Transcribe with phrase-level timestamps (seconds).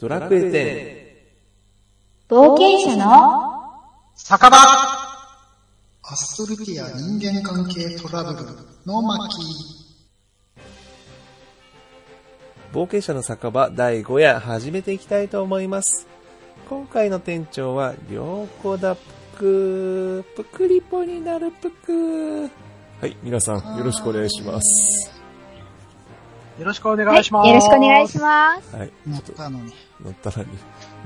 [0.00, 1.26] ドラクエ
[2.28, 2.32] 10。
[2.32, 3.64] 冒険者の
[4.14, 4.56] 酒場
[6.04, 8.46] アストルティア人間関係トラブル
[8.86, 9.28] の巻。
[12.72, 16.06] 冒険者の酒場第5夜始めていきたいと思います。
[16.68, 19.02] 今回の店長は、良子だぷ
[19.36, 22.42] く、ぷくりぽになるぷく。
[23.00, 25.10] はい、皆さんよろしくお願いします。
[26.56, 27.48] よろしくお願いします。
[27.48, 28.76] よろしくお願いします。
[28.76, 29.87] はい、乗ったのに。
[30.04, 30.48] 乗ったらに、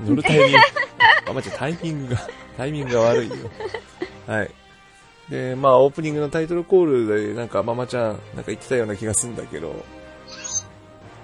[0.05, 0.57] 乗るタイミング、
[1.29, 2.21] あ、まちゃんタイミングが、
[2.57, 3.35] タイミングが悪いよ。
[4.27, 4.51] はい。
[5.29, 9.83] で、まあ、オープニングのタイトルコールで、なんか、ママちゃん、なんか言ってたような気がするんだけど、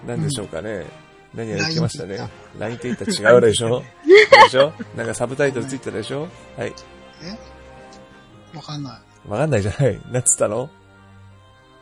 [0.07, 0.85] なんでしょうかね。
[1.33, 2.17] 何が言ってましたね。
[2.57, 3.83] LINE って言ったら違うでしょ
[4.45, 6.27] でしょなんかサブタイトルついてたでしょ
[6.57, 6.73] はい。
[7.23, 8.57] え？
[8.57, 10.01] わかんなわかんないじゃない。
[10.11, 10.69] なんつったの？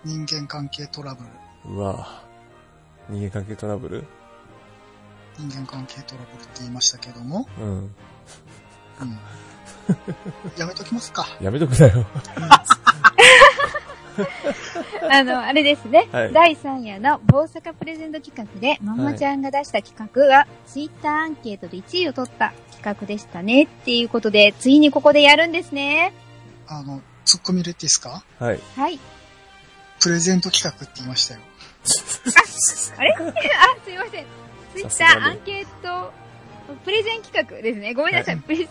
[0.06, 0.10] い。
[0.10, 1.76] 人間関係トラブル。
[1.76, 2.24] うわ
[3.10, 4.04] 人間関係トラブル？
[5.38, 7.48] 人間関係トラブルって言いましたけども。
[7.60, 7.68] うん。
[7.68, 7.92] うん。
[10.58, 11.28] やめときますか。
[11.42, 12.06] やめとくなよ。
[15.12, 16.08] あの、あれですね。
[16.12, 23.64] はい第3夜の大阪プレゼント企画で、ママちゃんが出した企画が、ツイッターアンケートで1位を取った企画でしたね。
[23.64, 26.14] っていうことで、ついにここでやるんですね。
[26.68, 28.24] あの、ツッコミ入れていいですか？
[28.40, 28.60] はい。
[28.76, 29.00] はい。
[30.00, 31.40] プレゼント企画って言いましたよ。
[32.98, 33.12] あれ？
[33.16, 33.22] あ、
[33.86, 34.26] すいません。
[34.78, 36.12] ツイッタさすがにーアンケート、
[36.86, 37.94] プレゼン企画ですね。
[37.94, 38.36] ごめんなさい。
[38.36, 38.68] はいプレゼン、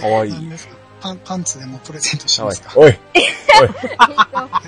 [0.00, 0.34] かわいい
[1.00, 2.72] パンパンツでもプレゼントしますか？
[2.76, 3.24] おい えっ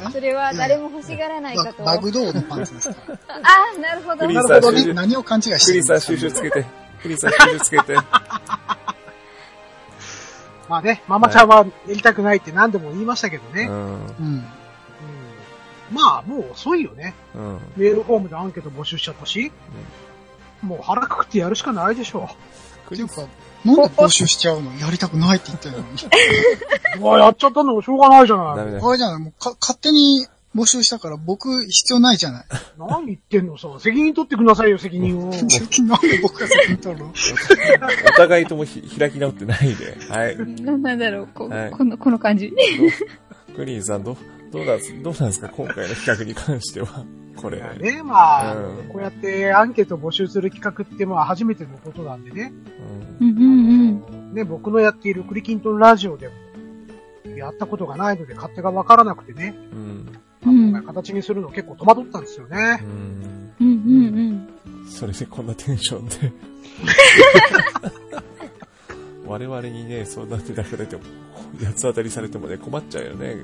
[0.05, 1.83] と、それは誰も欲しがらないかと。
[1.83, 2.97] ババグドーのパンツですか？
[3.29, 4.19] あー、なるほど。
[4.19, 6.65] クリーなるほど何を勘違いしてクリーサーるんですか収集つけて。
[7.03, 7.95] クリーサー収集つけて。
[10.69, 13.65] まあね、ママちゃんはやりたくないって何度も言いましたけどね。
[13.65, 13.83] ううんん。
[14.21, 14.45] うん。
[15.91, 17.15] まあ、もう遅いよね。
[17.35, 17.59] うん。
[17.77, 19.51] メールフォームでアンケート募集しちゃったし。
[20.63, 22.29] もう腹くくってやるしかないでしょ
[22.87, 23.33] クリーっていうか、
[23.65, 24.75] なんで募集しちゃうの？
[24.79, 25.85] やりたくないって言ってるのに。
[26.99, 27.01] う。
[27.01, 28.57] うわ、やっちゃったのもしょうがないじゃない。
[28.57, 28.89] ダメだよ。
[28.89, 30.27] あれじゃない、もうか、勝手に
[30.57, 32.45] 募集したから僕必要ないじゃない。
[32.79, 33.69] 何言ってんのさ。
[33.79, 35.33] 責任取ってくださいよ、責任を。
[35.49, 37.13] 責任なんで僕が責任取るの？
[38.09, 39.97] お互いともひ開き直ってないで。
[40.09, 40.37] はい。
[40.37, 42.53] なんなんだろう、こはいこの、この感じ。
[43.57, 44.17] クリーンさん、ど、
[44.53, 47.05] どうなんです、どうなんですか今回の企画に関しては。
[47.37, 47.61] これ。
[47.79, 52.53] ね、まあ、うんこうやってアンケート募集する企画ってまあ初めてのことなんでね。
[53.21, 56.35] うんうんうんね、僕のやっているクリキントンラジオでも、
[57.37, 60.21] やったことがないので勝手がわからなくてね、うん。
[60.47, 60.71] うん。
[60.73, 62.87] 今回形にするの結構戸惑ったんですよねう。
[62.87, 63.55] ん。
[63.61, 64.49] うんうん
[64.89, 66.33] それでこんなテンションで。
[69.27, 71.03] 我々にね、そうなってくれても、
[71.63, 73.37] 八つ当たりされてもね、困っちゃうよね。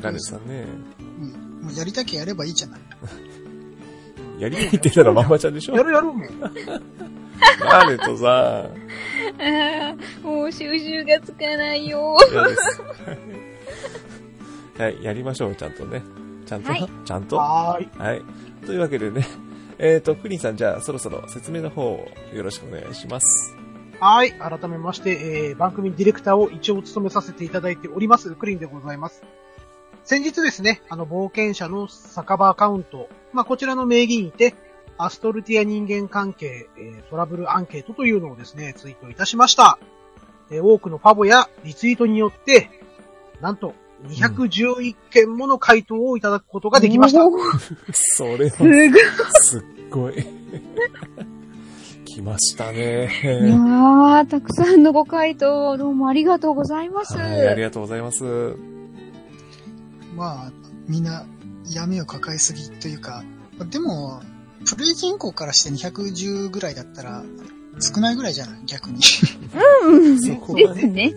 [0.00, 0.66] ガネさんね。
[0.98, 1.60] うん。
[1.62, 2.80] もうやりたきゃやればいいじゃない。
[4.38, 6.28] やりたいって言ったらママちゃんでしょやるやるもん。
[7.60, 9.40] ガネとさ、うん。
[9.40, 12.16] あーもう収集がつかないよ。
[12.30, 12.82] 嫌です。
[14.78, 16.02] はい、やりましょう、ちゃんとね。
[16.46, 17.36] ちゃんと、はいちゃんと？
[17.36, 17.88] はーい。
[17.98, 18.22] はい。
[18.66, 19.26] というわけでね、
[19.78, 23.56] えっ、と、クリンさん、じゃあ、そろそろ説明の方をよろしくお願いします。
[24.00, 24.32] はい。
[24.32, 29.22] 改めまして、えー、番組ディレクターを一応務めさせていただいております、クリンでございます。
[30.04, 34.54] 先日ですね、あの、冒険者の酒場アカウント、まあ、こちらの名義にて、
[34.98, 39.78] アストルティア人間関係、えートラブルアンケートというのをですね、ツイートいたしました。
[40.50, 42.70] えー多くのファボやリツイートによって、
[43.40, 43.74] なんと、
[44.08, 47.26] 211件もの回答をいただくことができました。
[47.26, 47.32] おー
[47.92, 48.92] それは、すごい。
[49.32, 50.26] すっごい。
[52.04, 53.20] 来ましたいやね。
[54.24, 57.16] ー、たくさんのご回答、どうもありがとうございます。
[57.16, 58.73] はい、ありがとうございます。
[60.14, 60.52] まあ、
[60.88, 61.26] みんな
[61.68, 63.24] 闇を抱えすぎというか、
[63.70, 64.20] でも、
[64.68, 67.22] プレイ人口からして210ぐらいだったら、
[67.80, 68.60] 少ないぐらいじゃない？
[68.66, 69.00] 逆に。
[69.84, 70.20] うん。
[70.20, 71.14] そこはですね。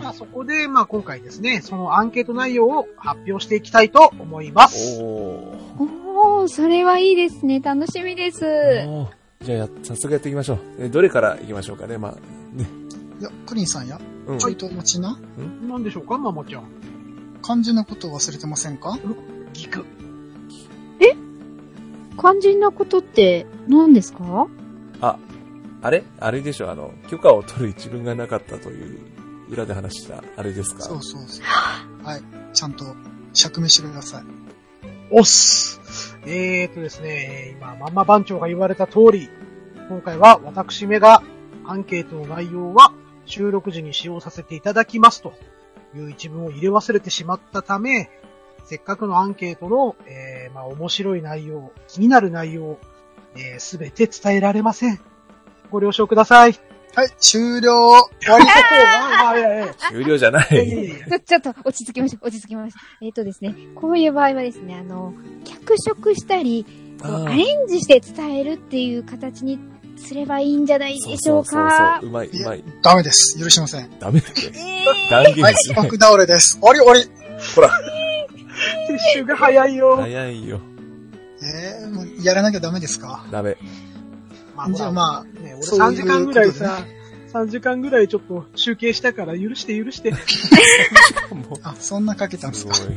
[0.00, 4.98] まあ、そこで、まあ、今回ですね、そのアンケート内容を発表していきたいと思います。
[5.02, 7.60] おーおー、それはいいですね。
[7.60, 8.40] 楽しみです。
[9.42, 10.58] じゃあや、早速やっていきましょう。
[10.80, 11.98] えどれからいきましょうかね。
[11.98, 12.12] まあ、
[12.56, 12.66] ね。
[13.20, 14.38] いや、クリンさんや、うん。
[14.38, 15.18] ちょいとお待ちな。
[15.68, 16.64] 何でしょうか、ママちゃん。
[17.42, 18.98] 肝心なことを忘れてませんか？
[19.52, 19.84] ギク。
[22.18, 24.46] 肝心なことって何ですか？
[25.02, 25.18] あ、
[25.82, 26.02] あれ？
[26.18, 29.00] あれでしょあの、許可を取る一文がなかったという、
[29.50, 30.82] 裏で話した、あれですか？
[30.82, 31.44] そうそうそう。
[32.04, 32.22] はい。
[32.54, 32.84] ちゃんと、
[33.34, 34.24] 釈明してください。
[35.10, 35.80] おっす。
[36.24, 39.28] えーとですね、今、マンマ番長が言われた通り、
[39.90, 41.22] 今回は私めが
[41.66, 42.92] アンケートの内容は
[43.26, 45.34] 収録時に使用させていただきますと
[45.94, 48.10] いう一文を入れ忘れてしまったため、
[48.64, 52.78] せっかくのアンケートの、えー、まあ面白い内容、気になる内容、
[53.36, 55.00] えすべて伝えられません。
[55.70, 56.58] ご了承ください。
[56.94, 58.08] はい、終了。
[59.90, 60.48] 終了じゃない。
[60.48, 63.04] ちょちょっと落ち着きましょう、落ち着きましょう。
[63.04, 65.12] えっ、とですね、こういう場合はですね、あの、
[65.44, 66.64] 脚色したり、
[67.02, 69.58] アレンジして伝えるっていう形に
[69.96, 71.98] すればいいんじゃないでしょうそうそうか。
[72.00, 72.10] そう。
[72.10, 72.64] うまい、うまい。
[72.82, 73.38] ダメです。
[73.38, 73.90] 許しません。
[73.98, 74.52] ダメだって。
[74.54, 75.76] え断言はいし、ない。
[75.84, 76.58] 爆倒れです。
[76.60, 77.10] 終わり終わり。
[77.54, 77.70] ほら、
[78.88, 79.96] 撤収が早いよ。
[79.96, 80.60] 早いよ。
[81.42, 83.26] えー、もうやらなきゃダメですか？
[83.30, 83.56] ダメ。
[84.54, 86.78] まあ、じゃああ、まあ、ね、俺そう3いう時間ぐらいさ、
[87.34, 90.12] 3時間ぐらいちょっと集計したから許して許して。
[90.12, 90.16] も
[91.62, 92.86] あ、そんなかけたんう、ですすか。
[92.86, 92.96] ごい。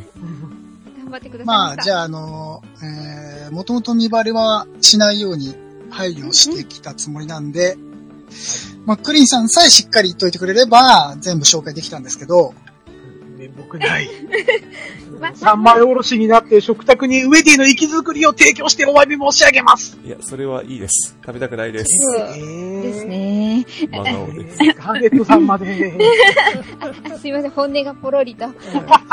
[0.99, 5.53] 頑張ってくださいまあ、じゃゃあ、あの、えー、もともと見バレはしないように
[5.99, 7.75] 配慮してきたつもりなんで、
[8.85, 12.53] まあ、クリンさんさえしっかり言っといてくれれば、全部紹介できたんですけど、
[13.37, 14.09] 面目ない。
[15.19, 19.97] ま三枚おろしになって食卓にウェディの生き作りを提供してお詫び申し上げます。
[20.05, 21.17] いや、それはいいです。
[21.25, 21.85] 食べたくないです。
[21.85, 23.05] です。
[23.05, 23.65] ね。
[23.91, 24.57] 真顔です。
[24.59, 25.93] ガーネットさんまで。
[26.79, 28.45] あ すいません、本音がポロリと。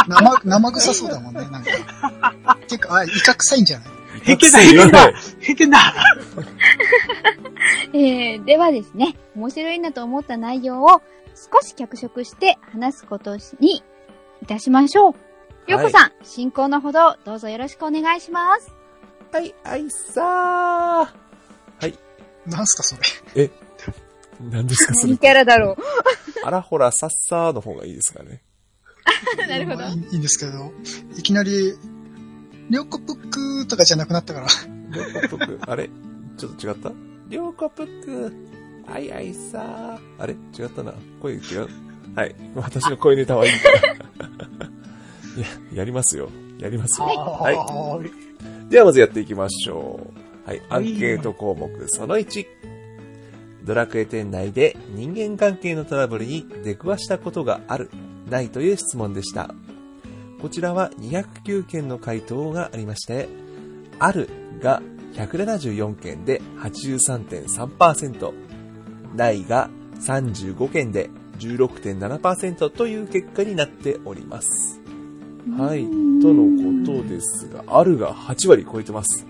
[0.06, 2.56] 生、生臭そうだもんね、なんか。
[2.68, 3.95] てか、あ、イカ臭いんじゃない？
[4.22, 5.78] へけだ、へけだ、へけだ。
[7.92, 11.02] えー、ではですね、面白いなと思った内容を
[11.34, 13.82] 少し脚色して話すことに
[14.42, 15.70] いたしましょう。
[15.70, 18.72] ようこさん、進行のほどどうぞよろしくお願いします。
[19.32, 21.12] はい、あいさ
[22.46, 23.02] なんすか、それ。
[23.44, 23.50] ー。
[23.50, 23.50] え、
[24.40, 25.18] 何ですか、それ何。
[25.18, 25.76] キャラだろう。
[26.46, 28.42] あらほら、さっさーの方がいいですかね。
[29.48, 30.72] なるほどいいんですけど、
[31.16, 31.74] いきなり、
[32.70, 34.46] りょうこぷっくーとかじゃなくなったから、
[34.90, 35.88] りょうこぷく、あれ？
[36.36, 36.92] ちょっと違った？
[37.28, 38.32] りょうこぷく、
[38.86, 40.22] あいあいさー。
[40.22, 40.34] あれ？
[40.58, 40.94] 違ったな。
[41.20, 41.68] 声違う？
[42.14, 42.34] はい。
[42.54, 43.78] 私の声ネタはいいから。
[45.36, 46.30] いや、やりますよ。
[46.58, 47.06] やりますよ。
[47.06, 47.54] はい。
[47.54, 48.70] はい。
[48.70, 50.00] ではまずやっていきましょ
[50.46, 50.48] う。
[50.48, 50.62] はい。
[50.70, 52.46] アンケート項目その1。
[53.64, 57.90] ドラクエ店内で人間関係のトラブルに出くわしたことがある、
[58.30, 59.52] ないという質問でした。
[60.40, 63.28] こちらは209件の回答がありまして、
[63.98, 64.28] ある
[64.60, 64.82] が
[65.14, 68.32] 174件で83.3%、
[69.14, 74.80] ないが35件で16.7%という結果になっております。
[75.58, 75.84] はい。
[76.20, 79.26] とのことですが、あるが8割超えてます。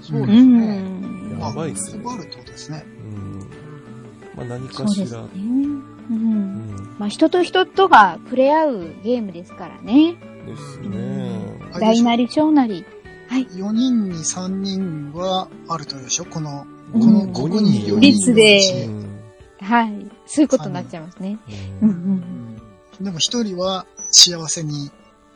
[0.00, 0.82] うそうですね。
[0.82, 1.38] ん。
[1.40, 2.84] やばいっすねまああるってことですね。
[2.86, 3.38] うん。
[4.36, 4.68] まあ何。
[4.68, 5.20] かしら。
[5.20, 5.30] う。
[5.34, 5.84] うん
[6.14, 6.96] ん。
[6.98, 10.16] まあ、人と人とが触れ合うゲームですからね。
[10.46, 11.40] ですね。
[11.80, 12.84] 大なり小なり。
[13.28, 13.46] はい。
[13.46, 16.24] 4人に3人はあるというでしょ？
[16.26, 19.20] この、うんこの5人に4人率でうん。
[19.60, 20.10] はい。
[20.26, 21.38] そういうことになっちゃいますね。
[21.82, 23.04] うんうん。
[23.04, 24.90] でも1人は幸せに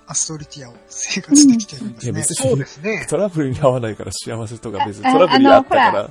[0.06, 2.12] アストリティアを生活できてるんですね。
[2.12, 3.06] いや別そうですね。
[3.08, 6.10] トラブルに合わないから幸せとか別にあトラブルにあったかあのら。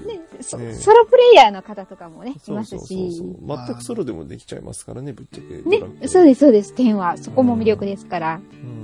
[0.00, 3.24] ね、ソロプレイヤーの方とかもね、いますそうそうそうしそ。
[3.24, 3.36] う。
[3.66, 5.68] 全くソロでもできちゃいますからね、ぶっちゃけ。
[5.68, 6.72] ねそうです、そうです。
[6.74, 8.34] 点は、そこも魅力ですから。
[8.36, 8.80] うん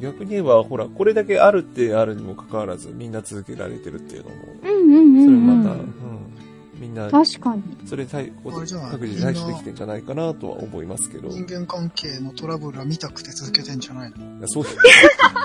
[0.00, 5.24] 逆に言えば、ほら、これだけあるってあるにもかかわらず、みんな続けられてるっていうのも、うんうんうん、うん。
[5.24, 6.32] それまた、うん、
[6.78, 7.62] みんな、確かに。
[7.86, 14.46] それ各自対処できてんじゃないかなとは思いますけど、人間関係のトラブルは見たくて続けてんじゃないの？
[14.48, 14.70] そういう、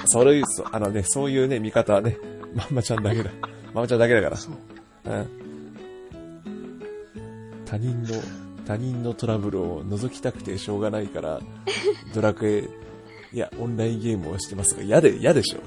[0.06, 2.18] そういう、 そうあのね、そういうね、見方はね、
[2.54, 3.32] まんまちゃんだけだ。
[3.74, 4.38] まんまちゃんだけだから。
[4.38, 4.54] そう。
[5.06, 5.42] うん。
[7.66, 8.10] 他人の、
[8.66, 11.40] 他人のトラブルを覗きたくてしょうがないから、
[12.14, 12.70] ドラクエ、
[13.34, 15.60] いや、オンラインゲームをしてますが、嫌で、嫌でしょ。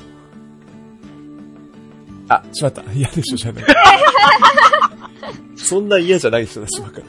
[2.29, 2.83] あ、しまった。
[2.93, 3.65] 嫌でしょじゃない。
[5.57, 7.07] そんな嫌じゃない人たちばっかり。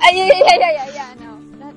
[0.00, 1.31] あ、いやいやいやいやいや、あの、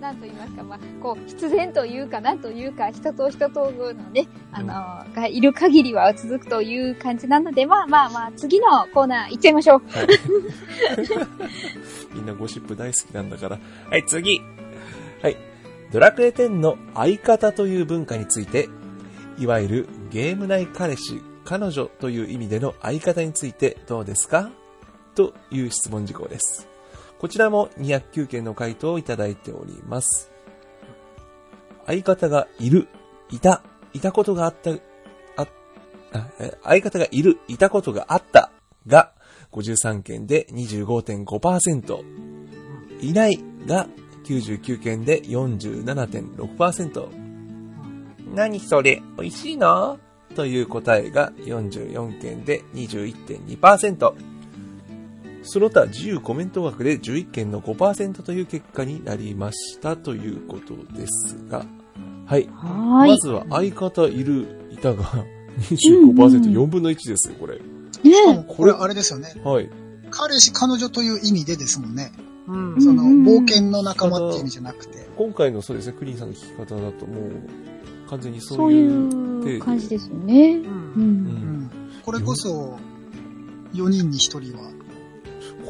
[0.06, 9.82] ななんと言いますか、まあ、こう、必然というか、なんというか、人と人とのね、あの、がいる限りは続くという感じなので、まあまあまあ、次のコーナー行っちゃいましょう。
[9.90, 10.08] はい。
[12.14, 13.58] みんなゴシップ大好きなんだから。
[13.90, 14.42] はい、次。
[15.24, 15.38] はい。
[15.92, 18.70] ドラクエ10の相方という文化について、
[19.40, 24.52] いわゆるゲーム内彼氏、彼女という意味での相方についてどうですか？
[25.16, 26.68] という質問事項です。
[27.20, 30.32] こちらも209件の回答をいただいております。
[31.86, 32.88] 相方がいる、
[33.32, 35.48] いた、いたことがあった、あ、
[36.14, 36.28] あ
[36.64, 38.52] 相方がいる、いたことがあった
[38.88, 39.14] が
[39.52, 42.04] 53件で25.5%、
[43.02, 43.88] いないが
[44.26, 47.10] 99件で47.6%、
[48.34, 50.00] 何それ美味しいの？
[50.36, 54.35] という答えが44件で21.2%、
[55.46, 61.66] その他自由コメント枠で11件の5%という結果になりましたということですが、
[62.26, 62.50] はい。
[62.52, 63.10] はーい。
[63.12, 65.04] まずは相方いる、いたが
[65.60, 67.60] 25%、4分の1ですよ、これ。
[68.04, 69.34] ねこれあれですよね。
[69.44, 69.70] はい。
[70.12, 72.12] 彼氏、彼女という意味でですもんね。
[72.48, 72.82] うん。
[72.82, 75.08] その、冒険の仲間っていう意味じゃなくて。
[75.18, 80.58] 今回のそうですね、クリーンさんの聞き方だともう、完全にそそうういいう感じですよね。
[80.58, 80.60] う。
[80.60, 80.66] うん。
[80.66, 81.72] うんうん。
[82.04, 82.78] これこそ、
[83.74, 84.72] 4人に1人は。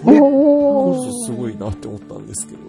[0.04, 2.60] これすごいなって思ったんですけど。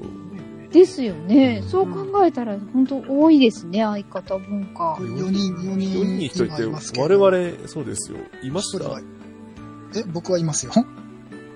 [0.71, 1.63] ですよね。
[1.67, 5.03] そう考えたら本当多いですね、相方文化こ。
[5.03, 7.21] れ4人、4 4人に人1人っ今いますて、けど。
[7.21, 8.19] 我々、そうですよ。
[8.43, 9.01] いました
[9.99, 10.73] え、僕はいますよ。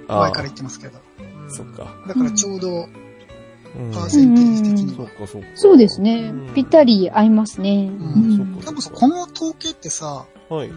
[0.08, 0.98] あ前から言ってますけど。
[1.42, 1.66] うんそっ。
[1.66, 1.86] か。
[2.06, 5.06] だからちょうど、うんパーセンテージ的には。
[5.06, 5.48] そっかそっか。
[5.54, 6.54] そうですねうん。
[6.54, 7.90] ぴったり合いますね。
[7.92, 10.70] ううんそっかでもさ、この統計ってさ、はい。
[10.70, 10.74] は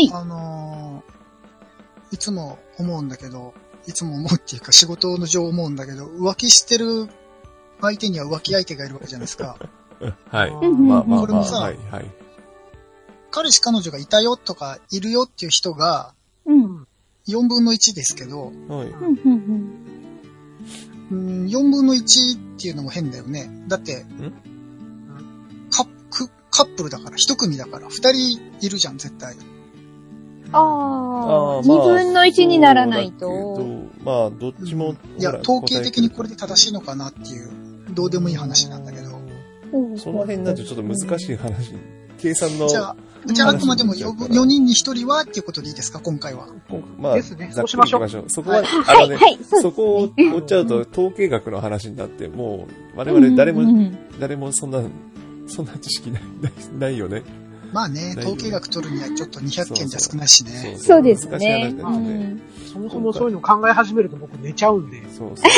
[0.00, 0.10] い。
[0.12, 1.16] あのー
[2.12, 3.52] いつも思うんだけど、
[3.86, 7.08] いつも思うっていうか仕事の上思うんだけど、浮気してる
[7.80, 9.56] 相手には浮気相手がいるわけじゃないですか。
[10.30, 10.50] はい。
[10.50, 12.10] うんまあまあまあ、これもさはい、はい。
[13.30, 16.14] 彼氏彼女がいたよとかいるよっていう人が
[16.44, 16.86] うん。
[17.28, 18.52] 4分の1ですけど、はい。
[18.52, 19.86] うんうんうん
[21.10, 23.48] うん、4分の1っていうのも変だよね。
[23.68, 24.04] だって、
[25.70, 29.36] カップ、カップルだから、一組だから、二人いるじゃん、絶対。
[30.52, 33.58] ああ、ー二分の一にならないと。
[34.02, 34.94] まあ、どっちも。
[35.18, 37.50] いや統計的にこれで正しいのかなっていう、
[37.90, 39.16] どうでもいい話なんだけど。
[39.98, 41.74] その辺になるとちょっと難しい話。
[42.18, 46.46] 計算の、じゃあ、じゃああくまでも 4, 人に1人はっていうことでいいですか、今回は。
[46.98, 48.24] まあ、ですねざっくりそうしましょう。
[48.28, 48.66] そこは、はい、
[48.98, 54.82] あのね、はい、そこを追っちゃうと統計学の話になって、もう、我々誰も、誰もそんな、
[55.46, 56.22] そんな知識ない
[56.78, 57.22] ないよね。
[57.72, 60.76] まあね、統計学取るにはちょっと200件じゃ少ないしね。
[60.78, 61.74] そうですね。
[62.72, 65.02] そもそもそういうの考え始めると僕寝ちゃうんで。
[65.10, 65.50] そうそう。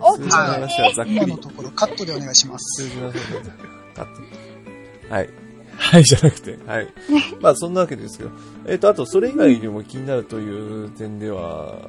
[0.00, 1.36] お数字の話はざっくり今の。
[1.38, 2.82] ところカットでお願いします。
[2.82, 3.42] 数字の話は
[3.94, 4.06] カッ
[5.08, 5.14] ト。
[5.14, 5.30] はい。
[5.76, 6.88] はい、じゃなくて、はい。
[7.40, 8.30] まあ、そんなわけですけど。
[8.66, 11.88] えっ、と、あと、それ以外にも気になるという点では、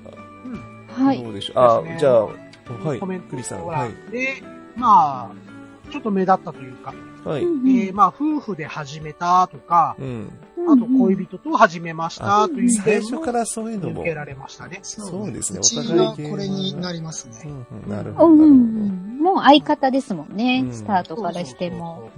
[0.87, 1.23] はい。
[1.23, 1.59] どうでしょう？
[1.59, 2.99] あじゃあ、はい。
[2.99, 4.11] コメントクリさん、がはい。
[4.11, 4.41] で、
[4.75, 6.93] まあ、ちょっと目立ったというか、
[7.25, 7.43] はい。
[7.43, 10.31] うんえーまあ、夫婦で始めたとか、うん。
[10.67, 14.15] あと恋人と始めましたという最点も初からそういうのも受け。
[14.15, 14.79] られましたね。
[14.83, 17.35] そうですねうちお互いがこれになりますね。
[17.45, 18.29] うんうんなるうほど。
[18.29, 19.19] んうん。
[19.19, 20.69] もう相方ですもんねう。
[20.69, 22.09] んスタートからしても。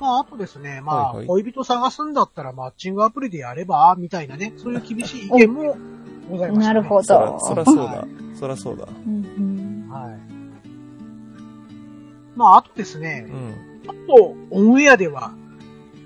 [0.00, 5.76] まあ、あとですね、まあ、はいはい恋人探すんだったらマッチングアプリでやれば、みたいなね、そういう厳しい意見も
[6.28, 6.66] ございました、ね。
[6.66, 7.38] なるほど。
[7.40, 8.06] そらそうだは。
[8.34, 8.88] そらそうだ。
[9.06, 10.29] うんうんはい。
[12.40, 13.54] まあ、あとですねう、ん。
[13.84, 15.32] ちょっとオンエアでは、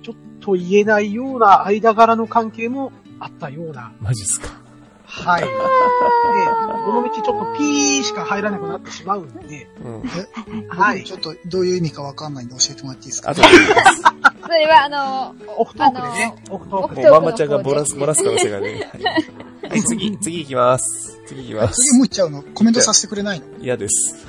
[0.02, 3.92] ちょっと言えないような間柄の関係もあったような。
[4.00, 4.48] マジっすか。
[5.06, 5.42] はい。
[5.42, 5.46] で、
[6.86, 10.02] この道ちょっとピーしか入らなくなってしまうんで、うん。
[10.68, 11.12] はいち。
[11.12, 13.32] ょっとどういう意味かわかんないんで教えてもらっていいですか？
[13.34, 18.90] それは、あの、オフトークでね、オフトークでママちゃんが漏らす、漏らす可能性がね。
[19.62, 21.20] はい、はい次、次行きます。
[21.26, 21.80] 次行きます。
[21.80, 23.46] 次もう言っちゃうのコメントさせてくれないの？
[23.60, 24.26] 嫌です。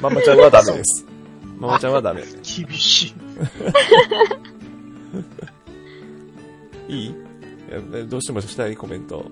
[0.00, 1.04] ママちゃんはダメです。
[1.62, 2.22] ママちゃんはダメ。
[2.42, 3.14] 厳し
[6.88, 6.92] い。
[6.92, 7.08] いい？
[7.08, 7.14] い
[7.70, 9.24] やどうしてもしたいコメント。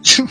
[0.02, 0.24] 結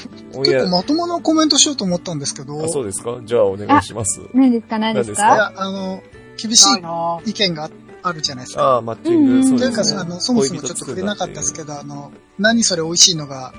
[0.64, 3.20] 構まともなコメントしようと思ったんですけど、あ、そうですか？
[3.24, 4.22] じゃあお願いします。
[4.34, 4.80] 何ですか？
[4.80, 5.22] 何ですいか？
[5.24, 6.02] や、あの、
[6.42, 7.70] 厳しない意見が
[8.02, 8.64] あるじゃないですか。
[8.64, 10.00] ああ、マッチング、うんそうというか、ですね。
[10.02, 13.54] あの、そもそもちょっと触れなかったですけど、あの、何それ美味しいのが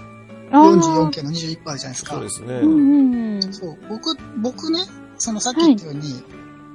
[0.52, 2.30] 44件の21杯あるじゃないですかそうで。
[2.30, 2.54] すね。
[2.54, 3.52] うんうんうん。
[3.52, 4.80] そう、僕、僕ね、
[5.18, 6.22] そのさっき言ったように、まあ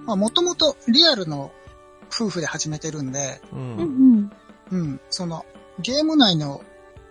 [0.05, 1.51] もともとリアルの
[2.13, 3.55] 夫婦で始めてるんで、う。
[3.55, 4.31] うんん
[4.71, 5.45] うん、その、
[5.79, 6.61] ゲーム内の、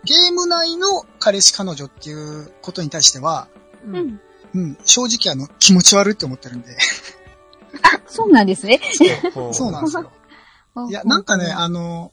[0.05, 3.49] ゲーム内の彼氏彼女っていうことに対しては、
[3.87, 3.97] うん。
[3.97, 4.21] うん。
[4.55, 6.77] うん、正直あの、気持ち悪いって思ってるんで。
[8.07, 8.81] そうなんですね。
[9.35, 10.11] ほそうなんですよ。
[10.89, 12.13] いや、うなんかね、あの、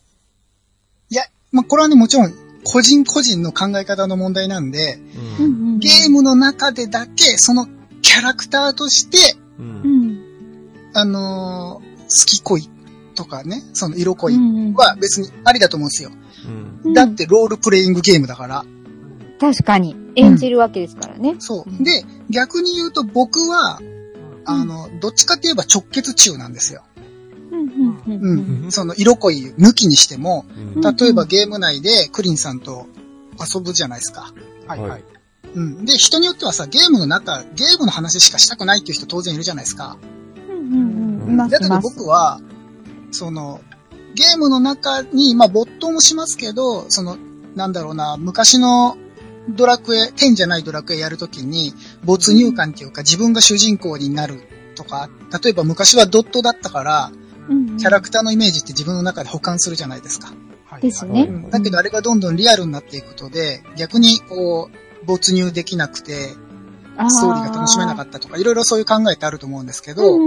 [1.10, 2.34] いや、まあ、これはね、もちろん、
[2.64, 5.00] 個人個人の考え方の問題なんで、
[5.40, 5.44] う。
[5.44, 7.68] うんゲームの中でだけ、その
[8.02, 9.64] キャラクターとして、う。
[10.94, 12.70] あのー好き恋
[13.16, 16.12] とかね、その色恋うんは別にありだと思うんですよ。
[16.46, 16.80] うん。
[16.84, 18.66] うんだってロールプレイングゲームだから。
[19.40, 19.96] 確かに。
[20.16, 21.36] 演じるわけですからね。
[21.40, 21.84] そううん。
[21.84, 23.92] で、逆に言うと僕は、うん
[24.44, 26.84] あの、どっちかといえば直結中なんですよ。
[27.52, 28.72] うんうん。
[28.72, 30.46] その色恋抜きにしても、
[30.76, 32.88] 例えばゲーム内でクリンさんと
[33.40, 34.34] 遊ぶじゃないですか。
[34.68, 35.04] はいははいい。
[35.54, 35.86] うん。
[35.86, 39.98] で、人によってはさ、ゲームの中、ゲームの話しかしたくないっていう人当然いるじゃないですか。
[40.72, 41.22] うんうん。
[41.24, 41.34] うん。
[41.34, 42.40] いますだけど僕は、
[43.12, 43.62] その、
[44.16, 47.18] ゲームの中に、まあ没頭もしますけど、その、
[47.56, 48.98] なんだろうな、昔の
[49.50, 51.74] ドラクエ、10じゃないドラクエやるときに、
[52.04, 54.42] 没入感っていうか自分が主人公になる
[54.76, 55.10] とか、
[55.44, 57.12] 例えば昔はドットだったから、
[57.50, 57.78] うんうん。
[57.78, 60.34] キャラクターのイメージって自分の中で保管するじゃないですか。
[60.66, 60.82] はい。
[60.82, 61.24] ですね。
[61.24, 61.50] うん。
[61.50, 66.36] だけどあれがどんどんリアルになっていくことで、逆にこう、没入できなくて、
[67.10, 67.34] ストー。
[67.34, 70.18] リーが楽しめなかっったとか、いろいろそういう考えってあると思うんですけたど、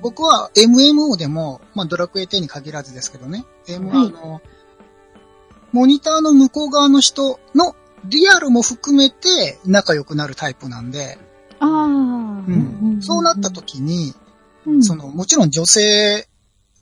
[0.00, 4.06] 僕は MMO でも、まあドラクエ10に限らずですけどね、M はい。
[4.06, 4.40] あの、
[5.72, 11.18] モニターの向こう側の人のリアルも含めて仲良くなるタイプなんで、
[11.60, 12.98] ああ、うん。
[13.00, 14.14] そうなった時に、
[14.66, 14.82] うん。
[14.82, 16.26] その、もちろん女性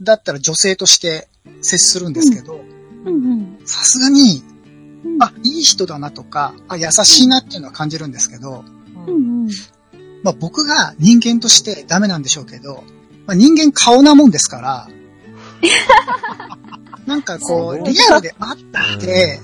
[0.01, 1.29] だったら女性として
[1.63, 2.61] 接するんですけど、
[3.05, 3.59] うんうん。
[3.65, 4.43] さすがに、
[5.15, 5.23] うん。
[5.23, 8.65] あ、いい人だなとか、あ、優しいなっていうのは感じるんですけど、
[9.07, 9.15] うん。
[9.15, 9.49] うん
[10.23, 12.83] まあ僕が人間としてダメなんでしょうけど、
[13.27, 14.89] まあ人間顔なもんですから、
[17.07, 19.41] なんかこう、リアルで会って、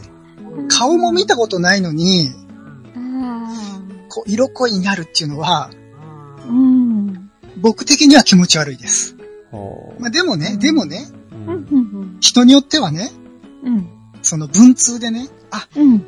[0.69, 2.33] 顔も見たことないのに、
[2.97, 3.54] あ
[4.09, 7.31] こう、色恋になるっていうのは、ーうん。
[7.61, 9.16] 僕的には気持ち悪いです。
[9.52, 11.07] ほまあでもね、でもね、
[12.19, 13.12] 人によってはね、
[13.64, 16.05] うんその文通でね、あ、うん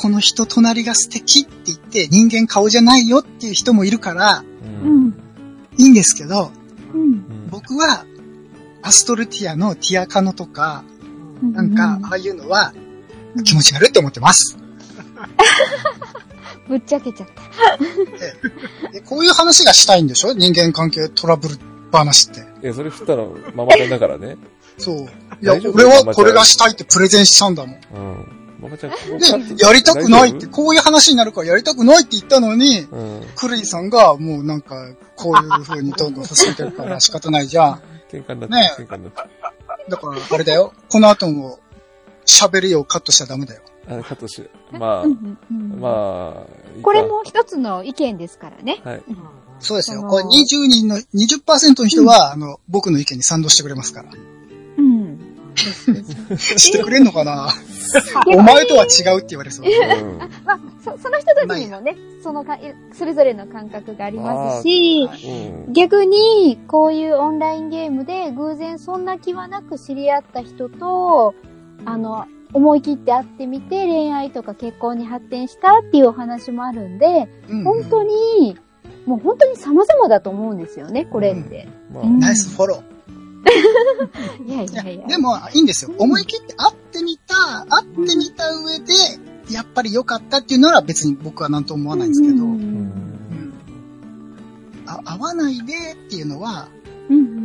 [0.00, 4.44] この人隣が素敵って言って人間顔じゃないよっていう人もいるから、う
[4.86, 5.14] うんん
[5.76, 6.52] いいんですけど、
[6.94, 8.04] うんうん僕は、
[8.82, 10.84] アストルティアのティアカノとか、
[11.42, 12.72] うんなんか、ああいうのは
[13.44, 14.56] 気持ち悪いって思ってます。
[16.68, 17.42] ぶっちゃけちゃった。
[18.92, 20.32] でこういう話がしたいんでしょ？
[20.32, 21.56] 人間関係トラブル
[21.90, 22.40] 話って。
[22.62, 24.36] いや、それ振ったらママちゃんだからね。
[24.78, 25.08] そう。
[25.40, 27.80] いや、俺はこれがしたいってプレゼンしたんだもん。
[27.80, 28.38] で、うん。
[28.60, 33.26] ママちゃん、ここカットやりたくないって、こういう話になるからやりたくないって言ったのに、夫うん。
[33.36, 34.74] クレイさんがもうなんか、
[35.14, 37.82] こういう風にどんどん進めてるから仕方ないじゃん。
[38.10, 39.20] 喧嘩になっねて、喧嘩になって。
[39.88, 40.72] だから、あれだよ。
[40.88, 41.60] この後も、
[42.26, 43.62] 喋りをカットしちゃダメだよ。
[43.86, 44.42] あ、カットし、
[44.72, 48.80] まうんうんうまあ、これも一つの意見ですからね。
[48.84, 49.02] はい。
[49.60, 50.02] そうですよ。
[50.02, 54.10] これ20人の、20%の人は、あの、僕の意見に賛同してくれますから。
[56.30, 56.38] うん。
[56.38, 57.48] してくれんのかな？
[58.34, 59.66] お前とは違うって言われそう。
[59.66, 60.18] うん。
[60.44, 62.58] まあ、そその人たちにもね、そのか、
[62.92, 65.08] それぞれの感覚がありますし、
[65.66, 65.72] うん。
[65.72, 71.34] 逆に、こういうオンラインゲームで偶然そんな気はなく知り合った人と、
[71.84, 78.56] あの、思い切って会ってみて恋愛とか結婚に発展したっていうお話もあるんで、うん本当に、
[79.06, 81.68] もう本当に様々だと思うんですよね、これって。
[81.92, 82.82] まあ、うんナイスフォロ
[84.46, 85.06] いやいややいや。
[85.06, 85.92] でも、いいんですよ。
[85.98, 88.92] 思い切って会ってみた、会ってみた上で、
[89.50, 93.52] やっぱり良かったっていうなら別に僕は何とも思わないんですけど、ううんうんん。
[94.86, 96.68] あ会わないでっていうのは、
[97.08, 97.38] うんうん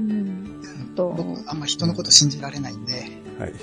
[0.95, 2.93] 僕あんま人のこと信じられないんで、
[3.39, 3.53] はい。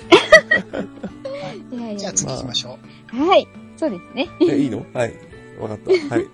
[1.71, 2.77] いやいやじゃあ次行きましょ
[3.07, 3.47] はい。
[3.77, 4.27] そうですね。
[4.41, 4.85] え、いいの？
[4.93, 5.13] はい。
[5.59, 6.15] わかった。
[6.15, 6.27] はい。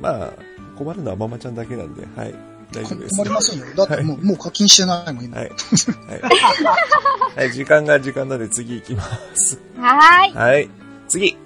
[0.00, 0.32] まあ、
[0.78, 2.34] 困るのはママちゃんだけなんで、はい。
[2.76, 3.16] 大丈夫です。
[3.16, 3.66] 困りませんよ。
[3.74, 5.38] だってもう、もう課金してないもん、今。
[5.38, 5.48] はい。
[5.48, 5.56] はい。
[7.36, 9.02] はい、時間が時間なんで次行きま
[9.34, 9.58] す。
[9.78, 10.34] はーい。
[10.34, 10.70] はい。
[11.08, 11.36] 次。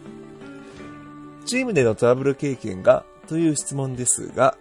[1.47, 4.57] チームでのトラブル経験がという質問ですが、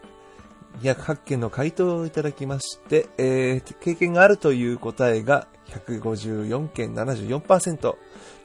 [0.82, 7.96] 208件の回答をいただきまして、えー、経験があるという答えが154件74%、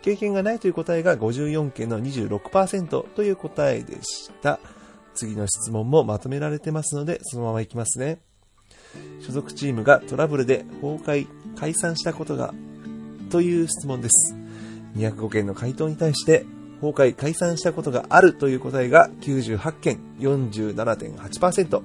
[0.02, 4.58] 経験がないという答えが54件の26%という答えでした。
[5.14, 8.18] 次の質問もまとめられてますので、そのままいきますね。
[9.20, 12.55] 所属チームがトラブルで崩壊、解散したことが
[13.31, 14.37] という質問です。
[14.96, 16.44] 205件の回答に対して、
[16.81, 21.83] 崩壊、解散したことがあるという答えが98件、47.8%。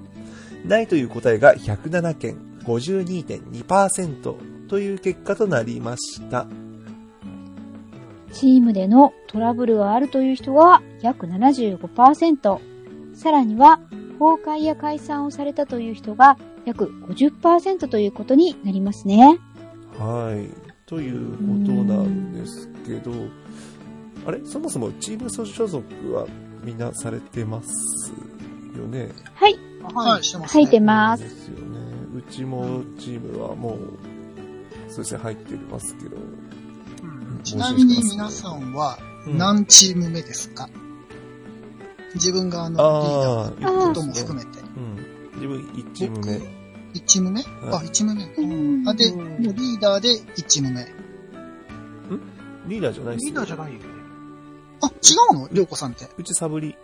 [0.65, 4.35] ないという答えが107件、52.2%
[4.67, 6.47] という結果となりました。
[8.31, 12.78] チームでのトラブルがあるという人が約75%。
[13.19, 13.81] さらには、
[14.17, 19.37] 崩壊や解散をされたという人が約50%ということになりますね。
[19.97, 20.49] はい。
[20.85, 23.11] ということなんですけど、
[24.25, 24.39] あれ？
[24.45, 26.27] そもそもチーム所属は
[26.63, 28.13] みんなされてます
[28.77, 29.09] よね？
[29.33, 29.59] はい。
[29.93, 30.65] はい、してます、書ね。
[30.65, 31.17] いてま。
[31.17, 31.79] ですすよね。
[32.15, 33.77] うちもチームはもう、
[34.87, 36.15] そうですね、入ってますけど。
[36.15, 40.69] うんちなみに皆さんはうん何チーム目ですか、
[42.15, 44.59] 自分があの、リーダあーのことも含めて。
[44.59, 44.95] うん。
[45.35, 46.33] 自分1チーム僕目。、
[46.93, 48.23] 1チーム目、はいあ、1チーム目。
[48.23, 50.87] うんあ、で、もうリーダーで1チーム目。
[52.67, 53.85] リーダーじゃないっすリーダーじゃないよね。
[54.81, 55.49] あ、違うの？
[55.51, 56.07] りょうこさんって。
[56.17, 56.75] うちサブリ。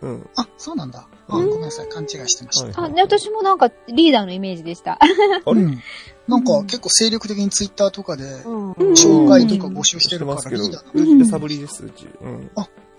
[0.00, 0.28] うん。
[0.36, 1.06] あ、そうなんだ。
[1.28, 1.88] あ、うんごめんなさい。
[1.88, 2.82] 勘違いしてました。
[2.82, 4.98] あ、で私もなんかリーダーのイメージでした。
[5.00, 5.52] あれ？
[5.52, 5.80] うん。
[6.28, 11.24] なんか結構精力的にツイッターとかで、うん紹介とか募集してるからしてますけど、リーダーうなの。
[11.24, 12.06] ちサブリです、うち。
[12.20, 12.50] うん。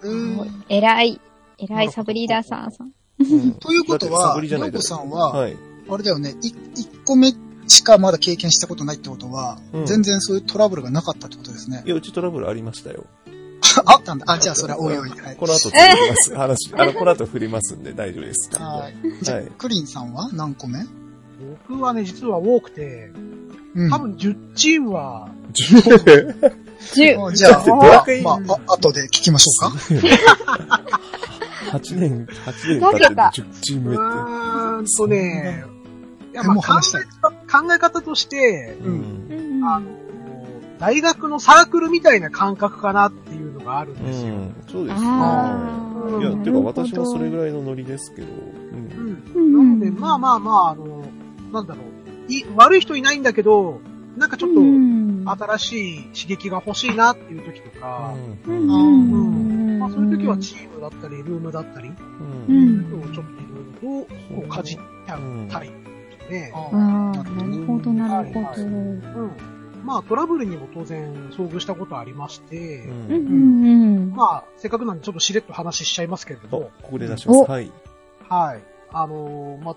[0.04, 1.22] えー偉い。
[1.58, 2.92] 偉いサブリーダーさんさん。
[3.20, 5.58] うんということは、りょうこさんは、はい。
[5.90, 7.38] あれだよね、い1個目チ
[7.68, 11.90] しかまだ経験したことないってことは、うん全然そういうトラブルがなかったってことですねい。
[11.90, 13.06] や、うちトラブルありましたよ。
[13.86, 14.26] あったんだ。
[14.28, 15.10] あ、じゃあそれはおいおい。
[15.10, 15.36] はい。
[15.36, 16.36] この後続きます。
[16.36, 18.50] 話、あの、この後振りますんで大丈夫です。
[18.60, 19.24] はい。
[19.24, 20.86] じゃあ、はいクリンさんは何個目？
[21.68, 23.12] 僕はね、実は多くて、
[23.76, 23.90] うん。
[23.90, 26.56] 多分10チームは、10
[26.94, 27.26] 10。
[27.26, 27.66] あじゃあ、
[28.24, 30.82] まあ、あ後で聞きましょうか。
[31.78, 34.04] 8年、8年経って10チーうム目って。
[34.04, 35.66] ーんとね、
[36.32, 37.04] いやえまあ考え
[37.48, 39.66] 方考え方として、ううんん。
[39.66, 39.88] あの、
[40.80, 44.34] 大学のサークルみたいな感覚かなっていうのがあるんうですよ。
[44.36, 44.56] ん。
[44.68, 45.08] そうですね。
[45.08, 48.28] いや、てか私もそれぐらいのノリですけど。
[48.28, 48.32] う。
[49.36, 49.80] うんん。
[49.80, 51.04] なので、まあまあまあ、あの、
[51.52, 52.32] なんだろう。
[52.32, 53.80] い、悪い人いないんだけど、
[54.18, 58.14] なんかちょっと、うん新しい刺激が欲しいなっていう時とか、
[58.46, 59.53] うんうん。
[59.86, 62.80] うんまあそういう時はチームだったり、ルームだったり、ううん。
[62.80, 65.20] んそういうのをちょっといろいろと、こう、かじっちゃう
[65.50, 65.74] タイプ
[66.20, 66.52] ですね。
[66.56, 68.46] ああ、なるほど、なるほど。
[68.48, 69.32] はいうん。
[69.84, 74.14] まあトラブルにも当然遭遇したことありまして、うん。
[74.16, 77.38] まあ、せっかくなんでちょっとしれっと話しちゃいますけれどお、も、ここで出します。
[77.42, 77.72] おはい。
[78.30, 78.64] はい。
[78.92, 79.76] あのーまあ、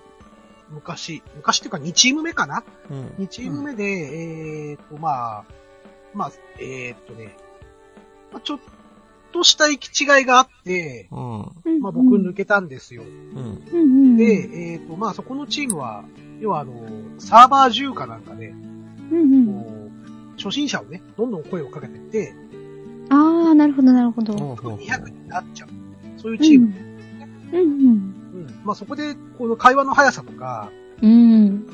[0.70, 2.62] 昔、昔っていうか2チーム目かな？
[2.90, 3.06] うん。
[3.24, 5.44] ?2 チーム目で、えーっと、まあ、
[6.14, 7.36] まあ、えーっとね、
[8.32, 8.58] まあ、ちょっ
[9.36, 11.80] とした行き違いがあって、うん。
[11.80, 13.02] まあ僕抜けたんですよ。
[13.02, 13.62] うん。
[13.70, 16.04] うんで、えーっと、まあそこのチームは、
[16.40, 16.72] 要はあの、
[17.18, 18.54] サーバー10かなんかで、う
[19.14, 19.90] んこ
[20.36, 22.34] う、初心者をね、どんどん声をかけていって、
[23.10, 24.32] ああ、なるほど、なるほど。
[24.32, 25.68] ほうほうほう200になっちゃう。
[26.20, 26.74] そういうチーム。
[27.52, 27.68] うんうん。
[27.68, 28.60] うん。
[28.64, 30.70] まあそこで、この会話の速さとか、
[31.02, 31.66] うん。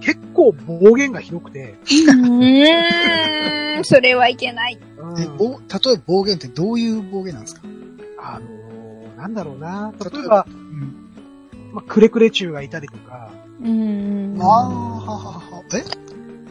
[0.00, 3.84] 結構暴言がひどくて、うん。
[3.84, 4.78] それはいけない。
[5.02, 7.62] うんえ、ぼ、例えば暴言ってどういう暴言なんですか？
[8.18, 9.92] あのーなんだろうな。
[10.00, 10.94] 例えば、うん。
[11.72, 13.30] まあ、くれくれ中がいたりとか、
[13.62, 14.36] うん。
[14.40, 15.62] ああ、ははは。
[15.74, 15.84] え？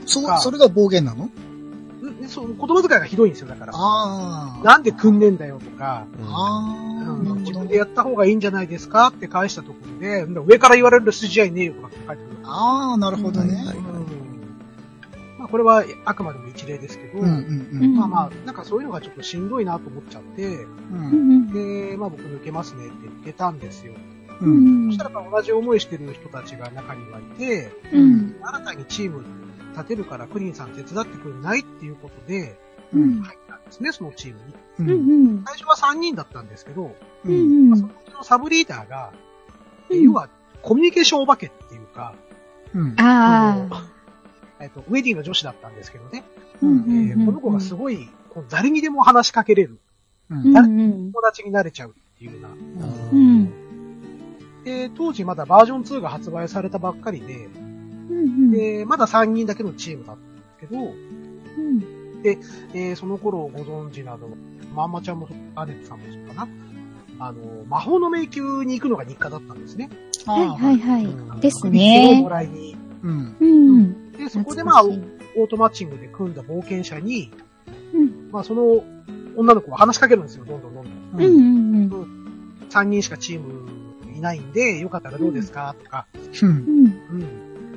[0.06, 1.26] そか、それが暴言なの？
[1.26, 1.32] ん
[2.28, 3.74] そう、言葉遣いがひどいんですよ、だから。
[3.76, 4.64] ああ。
[4.64, 7.76] なんでくんねえんだよとか、ああ、自分で。
[7.76, 12.38] やった方がいいんじゃないですかって返したところで、うん上から言われる筋合いねえよとかって書いてくる。
[12.44, 13.56] ああ、なるほどね。
[13.56, 13.94] はいうんまあ、
[15.52, 17.96] これはあくまでも一例ですけど、うんうんうん。
[17.96, 20.68] まあまあ、なんかそういうのがちょっとしんどいなと思っちゃって、う。
[20.94, 21.90] うんん。
[21.90, 23.94] で、まあ僕抜けますねって抜けたんですよ。
[24.42, 24.46] う。
[24.46, 28.36] うんんそしたら同じ思いしてる人たちが中にはいて、うん。
[28.42, 29.24] 新たにチーム
[29.74, 32.60] 立てるからクリンさん手伝ってくれないっていうことで
[32.94, 33.22] うん。
[33.22, 34.94] 入ったんですね、そのチームに。
[34.94, 34.96] う。
[34.96, 35.44] うんん。
[35.46, 37.30] 最初は3人だったんですけど、う。
[37.30, 37.78] うんん。
[37.78, 40.30] そのうちのサブリーダーが、うん要は
[40.62, 42.14] コミュニケーションお化けっていうか、
[42.76, 42.96] うん。
[43.00, 43.99] ああ。
[44.60, 46.24] えっと、ウェディング女子だったんですけどね、
[47.26, 49.80] この子がすごい、こう誰にでも話しかけれる、
[50.30, 50.56] うん。
[50.58, 51.12] うん。
[51.12, 52.50] 友達になれちゃうっていうような。
[52.50, 54.64] うん。
[54.64, 58.52] で、当時まだバージョン2が発売されたばっかりで、うん。
[58.52, 60.88] で、まだ3人だけのチームだったんですけど、う
[61.62, 61.84] ん。
[62.74, 64.30] えーその頃ご存知など、
[64.76, 66.48] まんまちゃんも、アネットさんもそうかな。
[67.20, 69.90] あの、魔法の迷宮に行くのが日課だったんですね。
[70.26, 71.42] はいはいはい。
[71.42, 72.30] ですをねも。
[72.30, 72.76] らいに。
[73.04, 73.38] うん。
[73.40, 73.46] う
[73.80, 73.96] ん。
[74.20, 77.32] で、そこでまあ、オートマッチングで組んだ冒険者に、
[77.94, 78.84] うんまあその
[79.36, 81.24] 女の子が話しかけるんですよ、どんどんどんどん。
[81.24, 82.66] うんうんうん。
[82.70, 83.70] 3人しかチーム
[84.16, 85.76] いないんで、よかったらどうですか？
[85.82, 86.06] とか。
[86.42, 86.50] うん。
[86.50, 86.58] うん。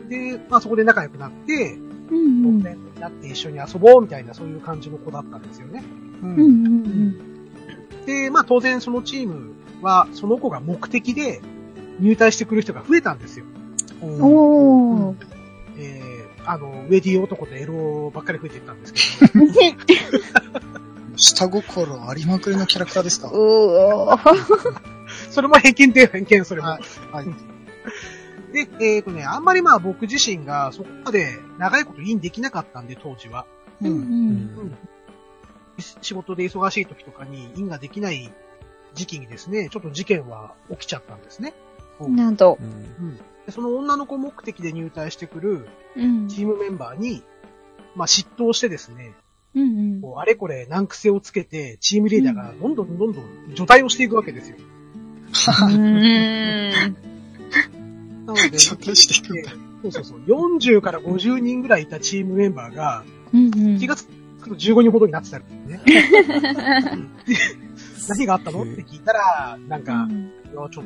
[0.01, 0.09] うん。
[0.09, 1.75] で、まあそこで仲良くなって、
[2.11, 2.59] うんうん。
[2.59, 2.65] に
[3.01, 5.85] なって一緒に遊ぼうみたいなそういう感じの子だったんですよね。
[6.23, 6.27] う。
[6.27, 6.45] うんんう
[6.89, 7.17] ん
[8.07, 9.53] で、まあ当然そのチーム
[9.83, 11.41] は、その子が目的で
[12.01, 13.45] 入隊してくる人が増えたんですよ。
[14.03, 14.23] うん。
[14.23, 15.17] おー。
[15.79, 16.12] えー、
[16.45, 19.47] あの、ウェディ男とエロばっかり増えていったんですけど、
[21.17, 23.33] 下心ありまくりのキャラクターですかう。
[25.31, 26.69] それも偏見で偏見、それも。
[26.69, 27.27] はいはい
[28.53, 33.47] で、えっ、とね、あんまりまあ僕自身がそこまで長いことインできなかったんで、当時は。
[33.81, 33.89] う。
[33.89, 34.79] うんん。
[35.79, 38.31] 仕事で忙しい時とかにインができない
[38.95, 41.55] 時期にですね、ちょっと事件は起きちゃったんですね。
[42.01, 42.59] なんと。
[42.61, 46.29] うんでその女の子目的で入隊してくるうん。
[46.29, 47.23] チームメンバーに、
[47.95, 49.15] まあ嫉妬してですね、
[49.55, 50.01] うんうん。
[50.01, 54.57] こうあれこれ難癖をつけて、チームリーダーがどんどんどんどん除隊をしていくわけですよ。
[55.71, 56.71] うん。
[58.27, 59.51] なので、 除隊していくんだ
[59.83, 64.07] そうそうそう、40から50人ぐらいいたチームメンバーが、うん気がつ
[64.43, 65.81] くと15人ほどになってたんですね。
[67.27, 67.35] で
[68.09, 68.63] 何があったの？
[68.63, 70.83] って聞いたら、なんか、いや、ちょっと、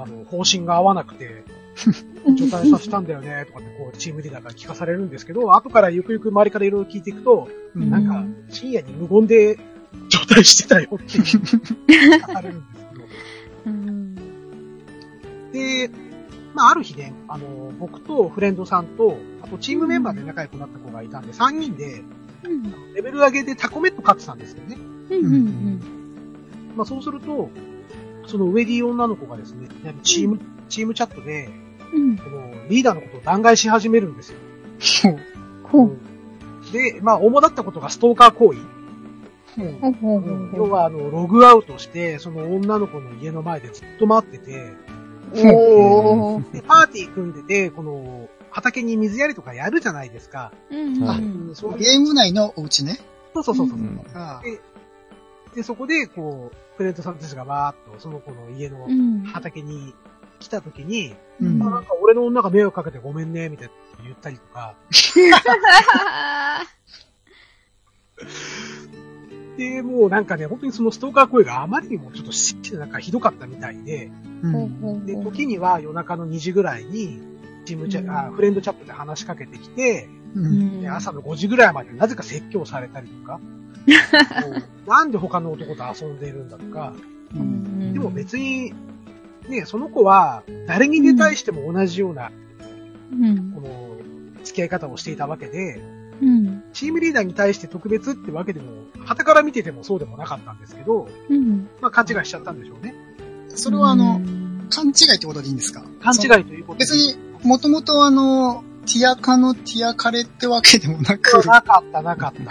[0.00, 1.44] あの、方針が合わなくて、
[2.36, 9.58] 除隊させたんだよね、とかってこう、チームリーダーから聞かされるんですけど、後からゆくゆく周りからいろいろ聞いていくと、うんなんか、深夜に無言で
[10.08, 13.04] 除隊してたよって聞かされるんですけど。
[13.66, 14.14] うん。
[15.52, 15.90] で、
[16.54, 22.02] まあ、ある日ね、あの、僕とフレンドさんと、あとチームメンバーで仲良くなった子がいたんで、3人で、
[22.44, 22.94] うん。
[22.94, 24.76] レベル上げでタコメット飼ってたんですよね。
[25.10, 25.26] うん。
[25.26, 25.80] うん。
[26.76, 27.50] まあ、そうすると、
[28.26, 29.68] そのウェディ女の子がですね、
[30.02, 31.48] チーム、チームチャットで、
[31.92, 32.16] うん。
[32.16, 35.18] このリーダーのことを弾劾し始めるんですよ。
[35.64, 35.98] ほう。
[36.72, 38.58] で、まあ、主だったことがストーカー行為。
[40.54, 44.72] 要は、あの、ログアウトして、その女の子の家の前でずっと待ってて。
[45.32, 50.52] で、パーティー組んでて、この、畑に水やりとかやるじゃないですか。
[50.70, 51.04] うん。
[51.04, 51.54] はいうん。
[51.54, 52.98] そうゲーム内のお家ね。
[53.34, 53.78] そうそうそうそう。
[53.78, 54.40] うんあ
[55.56, 59.22] で、そこで、こう、フレンドさんたちがわーっと、その子の家のうん。
[59.22, 59.94] 畑に
[60.38, 64.74] 来た時に、うんあなんか俺の女が迷惑かけてごめんね、みたいなこと言ったりとか、
[69.56, 74.10] で、もうなんかね、本当にそのストーカー声があまりにもちょっとしなんかひどかったみたいで、
[74.42, 75.16] うんで。
[75.16, 77.22] 時には夜中の2時ぐらいに、
[77.64, 80.40] チームチャ、うんあフレンドチャットで話しかけてきて、う。
[80.40, 83.40] うん朝の5時ぐらいまでなぜか説教されたりとか、
[84.86, 86.92] なんで他の男と遊んでいるんだとか、
[87.34, 87.38] う。
[87.38, 88.72] うんんでも別に、
[89.48, 92.30] ね、その子は誰に対しても同じような、
[93.12, 93.60] うんこ。
[93.60, 93.96] の、
[94.44, 95.82] 付き合い方をしていたわけで、
[96.20, 96.62] うん。
[96.72, 98.66] チームリーダーに対して特別ってわけでも、
[99.04, 101.68] 旗から見ててもそうでもなかったんですけど、うん。
[101.80, 102.94] まあ勘違いしちゃったんでしょうね。
[103.48, 105.84] それはあのう、ん勘違いってことでいいんですか？
[106.00, 106.84] 勘違いということで。
[106.84, 112.42] 別に、もともとあの、ティアカのティアカレってわけでもなく、なかった、なかった。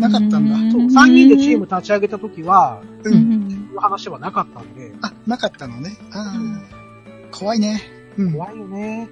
[0.00, 0.56] あ、なかったんだ。
[0.72, 3.10] そう、3人でチーム立ち上げた時は、う。
[3.10, 5.96] うんういう話はなかったんで、あ、なかったのね。
[6.12, 7.80] ああ、怖いね。
[8.16, 8.32] うん。
[8.32, 9.08] 怖いよね。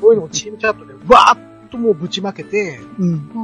[0.00, 3.30] そういうのをチームチャットでわーっともうぶちまけて、うん。
[3.32, 3.38] そ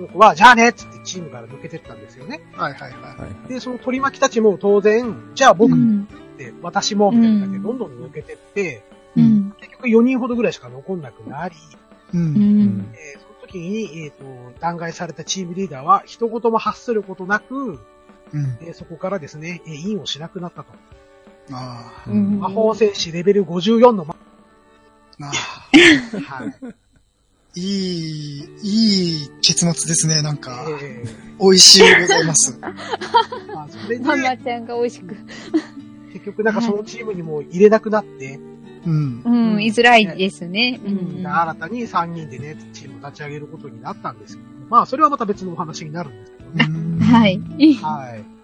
[0.00, 2.40] の子は、じゃあねっつってチームから抜けてったんですよね。
[2.54, 3.48] はいはいははい。
[3.48, 6.06] で、その取り巻きたちも当然、じゃあ僕っうん。
[6.38, 8.82] て、私も、みたいな感じでうんどんどん抜けてって、
[9.16, 9.20] い。
[9.20, 9.24] う。
[9.24, 9.52] ん。
[9.58, 11.54] 結局4人ほどぐらいしか残んなくなり、
[12.14, 12.18] う。
[12.18, 12.26] うん。
[12.26, 12.94] うんん。
[12.94, 14.24] えー時に、えっ、と、
[14.60, 17.78] 弾劾されたチームリーダーは、一言も発することなく、
[18.32, 18.58] うん。
[18.60, 20.72] えーそこからですね、えーインをしなくなったと。
[21.52, 24.16] あ魔法戦士レベル54の、ま、
[25.20, 25.30] ああ。
[26.20, 26.76] はい。
[27.58, 30.66] いい、いい結末ですね、なんか。
[30.82, 31.04] え
[31.40, 32.52] 美味しいございます。
[32.52, 35.16] ーまあ、それで、ママちゃんが美味しく。
[36.12, 38.38] 結局なんかそのチームにも入れなくなって、
[38.86, 39.22] うん。
[39.24, 40.80] うん、居づらいですね。
[40.84, 41.26] ううんん。
[41.26, 46.66] 新たに3人でね、チーム立ち上げることになったんですけど、まあ、それはまた別のお話になるんですけどね。
[46.68, 47.40] うんはい。
[47.82, 48.24] はい。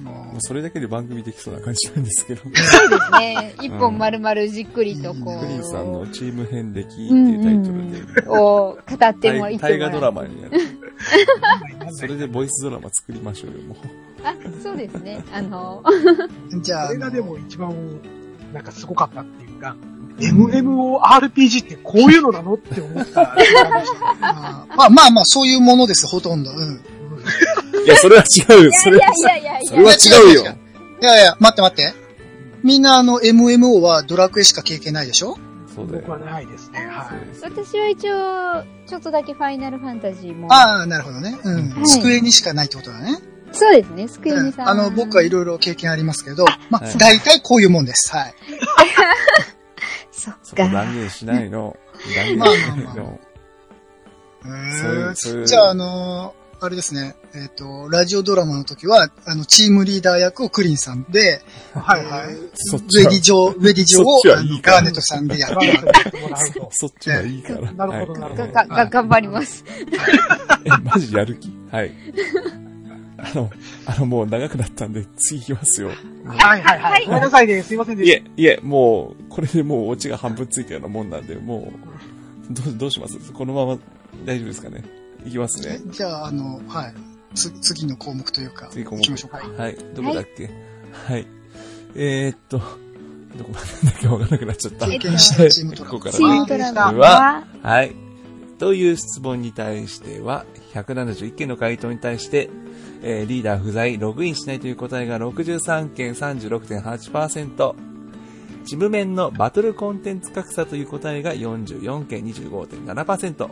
[0.00, 2.42] もうそれだけで番組できそうな感じなんですけど。
[2.42, 2.48] そ
[2.86, 3.54] うですね。
[3.60, 10.58] 一本丸々じっくりとこクリンさんのう、チーム遍歴っていうタイトルで、を語ってもらって大大河ドラもマになる。
[11.92, 13.76] それでボイスドラマ作りましょうよ、もう。
[14.24, 15.22] あ、そうですね。
[15.32, 15.82] あの、
[16.62, 17.74] じゃあ、それがでも一番、
[18.52, 19.76] なんかすごかったっていうか、
[20.18, 23.22] MMORPG ってこういうのなのって思った。
[23.22, 23.36] あ
[24.70, 26.50] ーまあまあまあ、そういうものです、ほとんど。
[26.50, 26.80] うん。
[27.84, 29.04] いや、それは違うよ、いそれは。
[29.28, 30.42] やいやいやいやそれは違うよ。
[30.42, 31.94] いやいや、待って待って。
[32.62, 35.38] みんなあの、MMO はドラクエしか経験ないでしょ？
[35.74, 36.24] そうだ僕はよ。
[36.26, 36.86] ないですね。
[36.90, 40.52] はそうです私は一応、ちょっとだけファイナルファンタジーも。
[40.52, 41.38] ああ、なるほどね。
[41.42, 41.70] うん。
[41.70, 43.18] はい机にしかないってことだね。
[43.52, 44.66] そうですね、スクエニさん。
[44.66, 48.14] うんあの、僕はいろいろ経験ありますけど、まあはい、大体こういうもんです。
[48.14, 48.34] はい。
[50.12, 50.68] そっか。
[50.68, 51.76] 断言しないの？
[52.14, 53.18] 断言しまあないまあまの。
[55.46, 61.42] じゃあ、あのーあれですね、えっ、と、ラジオドラマの時は、あの、チームリーダー役をクリンさんで、
[61.74, 61.78] い。
[61.78, 62.34] はいはい。
[62.34, 64.20] ウェディジョー、ウェディジョーを
[64.60, 65.56] ガーネットさんでやる。
[66.70, 67.72] そっちはいいから。
[67.72, 69.64] なるほどなるほどが、が、頑張ります。
[70.66, 71.92] え、マジやる気はい。
[73.22, 73.50] あの、
[73.86, 75.88] あの、もう長くなったんで、次行きますよ。
[76.24, 77.06] はいはいはい。
[77.06, 77.62] ごめんなさいね。
[77.62, 81.72] すいませんでしいえ、いえ、もう、これでもうオチが半分ついたようなもんなんで、も
[82.50, 83.18] う、どう、どうします？
[83.32, 83.78] このまま
[84.24, 84.84] 大丈夫ですかね？
[85.26, 85.80] いきますね。
[85.86, 86.94] じゃあ、あの、はい。
[87.34, 89.62] つ、次の項目というか、次項目行きましょうか。
[89.62, 89.76] はい。
[89.94, 90.50] どこだっけ？
[90.92, 91.26] はい。
[91.94, 94.86] えー、っと、どこまでなんだっけわからなくなっちゃった。
[94.86, 97.94] えっと経験したチームトラここからチーねムトラは、はい。
[98.60, 100.44] という質問に対しては、
[100.74, 102.50] 171件の回答に対して、
[103.02, 107.74] えーリーダー不在、ログインしないという答えが63件36.8%、事
[108.66, 113.50] 務面のバトルコンテンツ格差という答えが44件25.7%、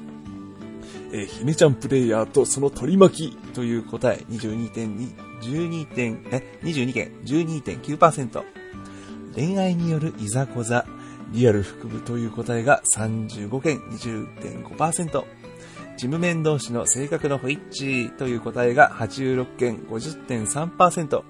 [1.14, 8.42] えーひめちゃんプレイヤーとその取り巻きという答え22.2、12点、え、22件12.9%、
[9.34, 10.84] 恋愛によるいざこざ、
[11.30, 15.22] リアル含むという答えが35件20.5%、事
[15.96, 21.22] 務面同士の性格の不一致という答えが86件50.3%、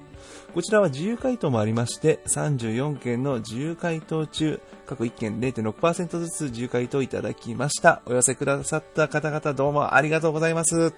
[0.55, 8.03] こちらは自由回答もありまして、34件の自由回答中、各1件0.6%ずつ自由回答いただきました。
[8.07, 10.77] お寄せくださった方々どうもありがとうございます。
[10.81, 10.91] は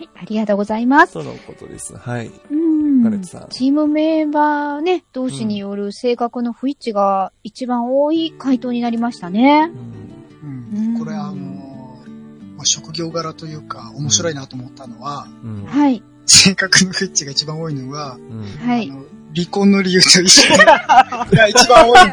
[0.00, 1.12] い、ありがとうございます。
[1.12, 1.96] とのことです。
[1.96, 2.30] はい。
[2.50, 2.61] うん
[3.02, 9.70] ガレットさんチームメンバーね、同士による性格の不一致が一番多い回答になりましたね。
[10.42, 11.34] うんうんこれあの
[12.56, 18.90] まあ、職業柄というか面白いなと思ったのは、うんはい、性格の不一致が一番多いのは、うんはい。
[18.90, 21.08] あの離婚の理由と一緒が
[21.48, 22.12] 一番多いん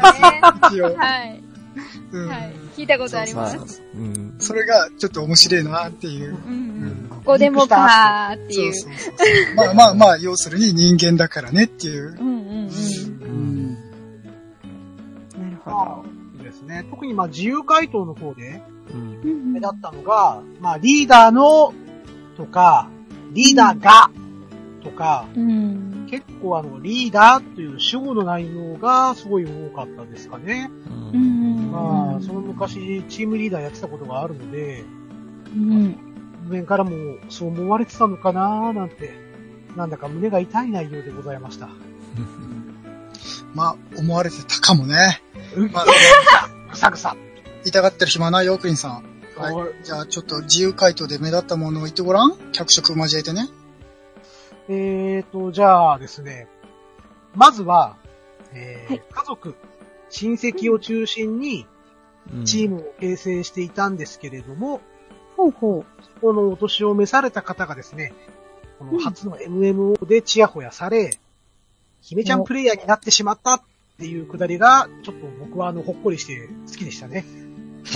[0.70, 0.88] すよ。
[0.88, 1.42] 一 応はい、
[2.12, 2.54] うんはい。
[2.76, 3.82] 聞いたことあります。
[4.38, 6.36] それがちょっと面白いなっていう。
[6.46, 6.79] うんうん
[7.20, 8.74] ここでもかーっていう。
[8.74, 9.54] そうそうそう。
[9.54, 12.12] まあまあまあ、要するに人間だからねっていう。
[12.12, 12.68] うんうんうん。
[13.22, 13.74] うん。
[13.74, 16.86] なるほまあ、いいですね。
[16.90, 21.72] 特にまあ自由回答の方でうんったのが、まあリーダーの
[22.36, 22.88] とか、
[23.32, 24.10] リーダーが
[24.82, 26.06] とか、うん。
[26.10, 30.70] 結構あのリーダーという主語の内容がすごい多かったですかね。
[31.12, 34.84] うんうんまあ、その昔チームリーダーやってたことがあるので、
[35.54, 36.09] うん。
[36.50, 39.12] 上からもそう思われてたのかなーなんて、
[39.76, 41.68] なんだか胸が痛い内容でございました。
[43.54, 45.22] まあ、思われてたかもね。
[45.72, 45.86] まあ、
[46.70, 47.16] ぐさぐさ。
[47.64, 49.04] 痛がってる暇ないよ、クリンさん。
[49.36, 49.70] はいはい。
[49.82, 52.36] じゃあ、ちょっと自由回答で目立ったものを言ってごらん。
[52.52, 53.48] 脚色交えてね。
[54.68, 56.46] えーと、じゃあですね、
[57.34, 57.96] まずは、
[58.52, 59.54] えーはい家族、
[60.10, 61.66] 親戚を中心に
[62.32, 64.80] うんチームを形成していたんですけれども、
[65.40, 65.84] ほうほ
[66.20, 68.12] このお年を召された方がですね、
[68.78, 71.18] こうんの初の MMO でチヤホヤされ、
[72.02, 73.60] 姫ちゃんプレイヤーになってしまったっ
[73.98, 77.24] ていうくだりが、ちょっと僕はあの、ほっこりして好きでしたね。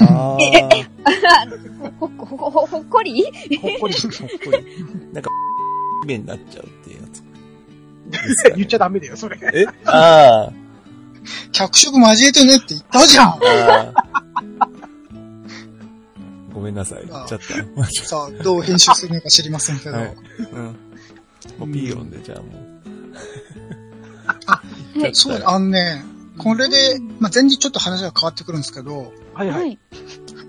[0.00, 1.92] あーう。
[1.98, 3.22] ほ、ほ、ほ、ほ、ほっこり？
[3.60, 3.94] ほっこり。
[3.94, 5.30] ほっこりなんか、
[6.06, 8.54] 目になっちゃうっていうやつ。
[8.56, 9.38] 言っちゃダメだよ、それ。
[9.52, 9.66] え？
[9.84, 10.50] あ
[11.52, 13.38] 脚色交えてねって言ったじゃんあ。
[13.38, 13.92] あ
[14.60, 14.68] あ。
[16.54, 17.06] ごめんなさい。
[17.06, 17.84] 言っちゃった。
[18.06, 19.96] さあ、どう編集するのか知りませんけど。
[19.96, 20.16] はい
[20.52, 20.64] うん。
[21.58, 22.74] もうピーヨンで、じゃあもう。
[25.00, 26.04] はいそう、あのね、
[26.38, 29.56] これで、まあ、全然ちょっと話が変わってくるんですけど、はいは。
[29.56, 29.78] はいい。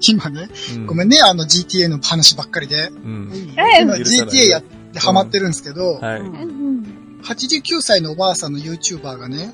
[0.07, 2.89] 今ね、うんごめんね、あの GTA の話ばっかりで。
[2.89, 3.53] うん。
[3.57, 6.19] え今 GTA やってハマってるんですけど、はい。
[6.19, 6.85] ううんうん。
[7.23, 9.51] 89歳のおばあさんの YouTuber がね、ん。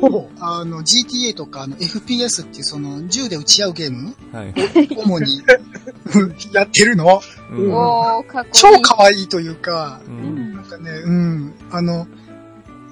[0.00, 0.28] ほぼ。
[0.40, 4.54] あの GTA とかあの FPS っていうその銃で撃ち合うゲームはい。
[4.96, 5.42] 主に
[6.52, 7.20] やってるの？
[7.50, 7.72] うん。
[7.72, 8.52] おー、かっこいい。
[8.52, 10.10] 超可愛いというか、う。
[10.10, 12.06] うんんなんかね、うん、あの、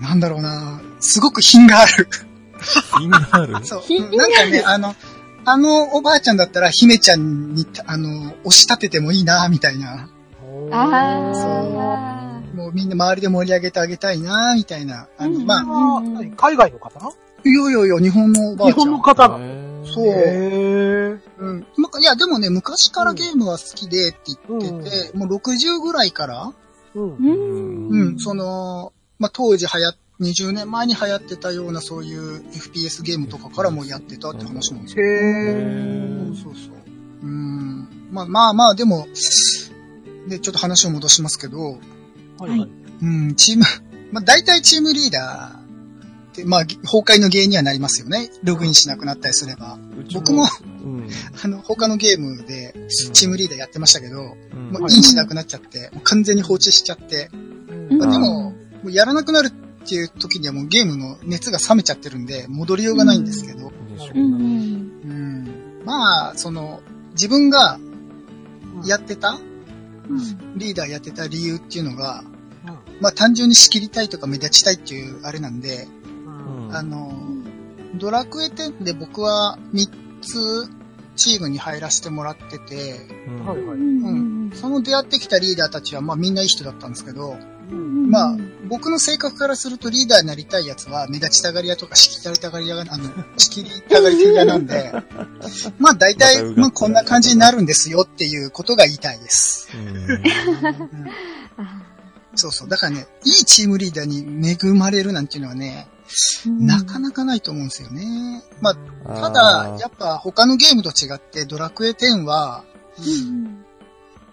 [0.01, 2.09] なんだろうな、すごく品がある。
[2.99, 3.57] 品がある？
[3.65, 4.17] そう。
[4.17, 4.95] なんかね、あの、
[5.45, 10.09] あのおばあちゃんだったら姫ちゃんに、あの、押し立ててもいいな、みたいな。
[10.73, 15.07] あもうみんな周りで盛り上げてあげたいな、みたいな。
[15.19, 15.63] あの、うんまあ、
[16.37, 17.13] 海外の方？
[17.45, 18.85] いやいやいや、日本のおばあ日ちゃん。
[18.87, 19.39] 本の方が。
[19.87, 21.21] そうへー。
[21.39, 21.67] うん。
[21.77, 24.19] まいや、でもね、昔からゲームは好きでって
[24.49, 26.53] 言ってて、もう60ぐらいから、
[26.95, 27.17] うんー。
[27.19, 27.89] うん。
[27.89, 35.05] うん、その、まあ、当時流行っ、20年前に流行ってたようなそういう FPS ゲームとかからもやってたって話なんですよ。
[35.05, 36.43] へー。
[36.43, 36.75] そうそう。
[37.23, 38.09] うん。
[38.11, 39.07] まあまあまあ、でも、
[40.29, 41.79] で、ちょっと話を戻しますけど、
[42.39, 42.71] はいはい。
[43.03, 43.65] うん、チーム、
[44.13, 45.66] まあ大体チームリーダー
[46.45, 48.31] まあ、崩壊の原因にはなりますよね。
[48.43, 49.79] ログインしなくなったりすれば。
[50.13, 50.45] 僕も、
[50.85, 51.09] うん。
[51.43, 52.75] あの、他のゲームで
[53.13, 54.71] チームリーダーやってましたけど、うん。
[54.71, 57.31] もうインしなくなっちゃって、もう完全に放置しちゃって、
[57.91, 57.99] うん。
[57.99, 63.73] まあでも、もうやらなくなるっていう時にはもうゲームの熱が冷めちゃってるんで、戻りようがないんですけど、
[64.15, 65.83] うん。
[65.85, 66.81] まあ、その、
[67.13, 67.79] 自分が
[68.85, 69.39] やってた、
[70.09, 70.59] うん。
[70.59, 72.25] リーダーやってた理由っていうのが、
[72.67, 73.01] うん。
[73.01, 75.89] まあ単純に仕切りたいとか目立ちたいっていうあれなんで、
[76.73, 77.13] あの、
[77.95, 80.71] ドラクエ10で僕は3つ
[81.17, 83.79] チームに入らせてもらってて、うんはいはい。
[83.79, 84.51] うん。
[84.55, 87.37] その出会ってきたリーダーたちはまあみんないい人だったんですけど、
[87.71, 88.37] うんまあ
[88.69, 94.93] 僕の性格からするとリーダーになりたいやつは目立ちたがり屋とか仕切られたがり屋が、あの、仕切りたがり屋なんで、
[95.79, 99.69] まあ大体、まあこんな感じになるんですよっていうことが言いたいです。
[102.37, 102.69] そうそう。
[102.69, 108.43] だからね、いいチームリーダーに恵まれるなんていうのはね、ーなかなかないと思うんですよね。
[108.61, 108.75] まあ、
[109.09, 112.65] たあだ、ーやっぱ他のゲームと違ってドラクエ10は、
[112.99, 113.65] うん。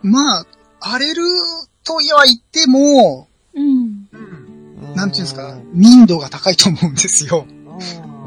[0.01, 0.45] まあ、
[0.79, 1.23] 荒れる
[1.83, 4.07] とは言っても、うん。
[4.11, 7.47] うんなんていうんですか、民度が高いと思うんですよ。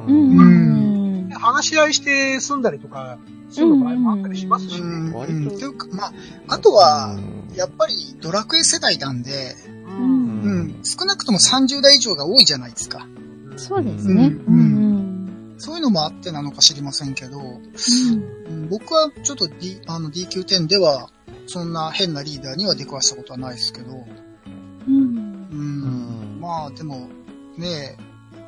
[0.09, 1.31] ううんん。
[1.31, 3.19] 話し合いして住んだりとか、
[3.51, 4.81] する場合もあったりしますしね。
[4.81, 5.13] うん。
[5.13, 6.13] 割というか、まあ、
[6.49, 9.55] あとは、うんやっぱりドラクエ世代なんで、
[9.99, 13.07] ううんうん、少なくとも30代以上が多いじゃないですか。
[13.57, 14.27] そうですね。
[14.47, 15.55] ううんん。
[15.59, 21.11] そういうのもあってなのか知りませんけど、うん僕はちょっと D、あの DQ10 では、
[21.47, 24.07] そんな変なリーダーには出くわしたことはないですけど、
[24.89, 25.47] うん。
[25.51, 27.09] うん、まあでも、
[27.57, 27.97] ね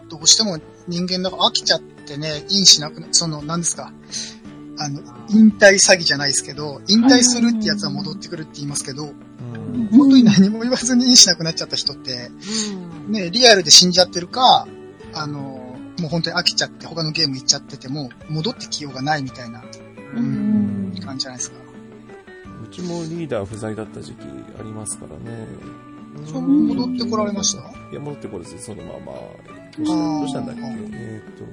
[0.08, 3.92] どうしても人間だから飽きちゃってね、インしなくな、その、何ですか、
[4.78, 9.88] あの、引退詐欺じゃないですけど、引退するってやつは戻ってくるって言いますけど、うん。
[9.92, 12.30] 本当に何も言わずにインしなくなっちゃった人って、
[13.06, 13.12] うん。
[13.12, 14.66] ね、リアルで死んじゃってるか、
[15.14, 15.38] あの、
[16.00, 19.62] もう本当に飽きちゃって他のゲーム行っちゃってても、戻ってきようがないみたいな
[20.14, 20.94] うん。
[21.04, 21.58] 感じじゃないですか。
[22.64, 24.24] うちもリーダー不在だった時期
[24.58, 25.46] ありますからね。
[26.26, 27.60] そう戻ってこられました？
[27.90, 29.12] いや、戻ってこれず、そのまま。
[29.12, 29.22] ど
[29.78, 30.62] うあしたーどうしたんだっけ？
[30.62, 31.44] えーっと、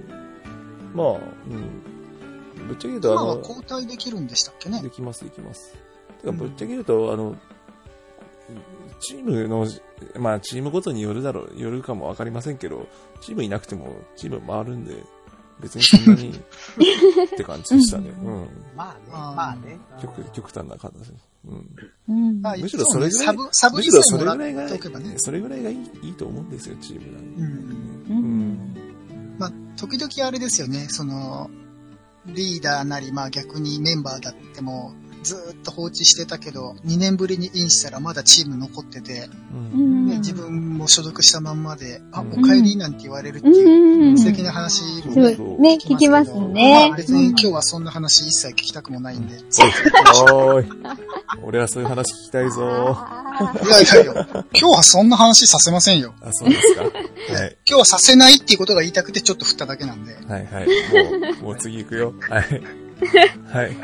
[0.98, 1.08] まあ、
[1.48, 2.68] うん。
[2.68, 4.82] ぶっちゃけ言うと、今あの、は交代できるんでしたっけね？
[4.82, 5.74] できます、できます。
[6.22, 7.36] てか、ぶっちゃけ言うと、あの、
[9.00, 9.68] チームの、
[10.20, 12.88] まあ、チームごとによるだろう、よるかもわかりませんけど、
[13.22, 15.04] チームいなくても、チーム回るんで、
[15.60, 18.10] 別にそんなに、って感じでしたね。
[18.24, 18.48] うん。
[18.76, 19.80] まあね、まあね。
[20.02, 20.94] 極、極端な形。
[21.48, 21.70] うん。
[22.10, 22.42] うん。
[22.42, 24.64] まあむしろそれぐらいサブ、サブリむしろそれぐらいが
[25.00, 25.14] ね、。
[25.18, 27.42] それぐらいがいいいいと思うんですよ、チームなんで。
[27.42, 28.18] うん。
[28.18, 28.76] うん。
[29.38, 31.50] まあ、時々あれですよね、その、
[32.26, 34.94] リーダーなり、まあ逆にメンバーだっても、
[35.26, 39.28] ずーっと放置してたけど、2年ぶりにインしたらまだチーム残ってて、
[39.74, 39.78] う。
[39.78, 40.08] うんん。
[40.08, 44.18] ね、自分も所属したまんまで、あ、うんお帰りなんて言われるっていう、うん。
[44.18, 46.94] 素敵な話うんもねね、聞きますまあね。
[46.96, 49.38] 別に今日はそんな話一切聞きたくもないんで。
[50.32, 50.70] おーい。
[51.44, 56.14] 俺はそういう話聞きたいぞあいやいやいや、今日はそんな話させませんよ。
[56.22, 56.84] あ、そうですか。
[56.84, 56.92] はい。
[57.68, 60.14] 今日はさせないっていうことが言いたくてちょっと振っただけなんで。
[60.14, 60.68] はいはい。
[60.68, 62.14] もう、もう次行くよ。
[62.30, 62.62] はい。
[63.52, 63.78] はい。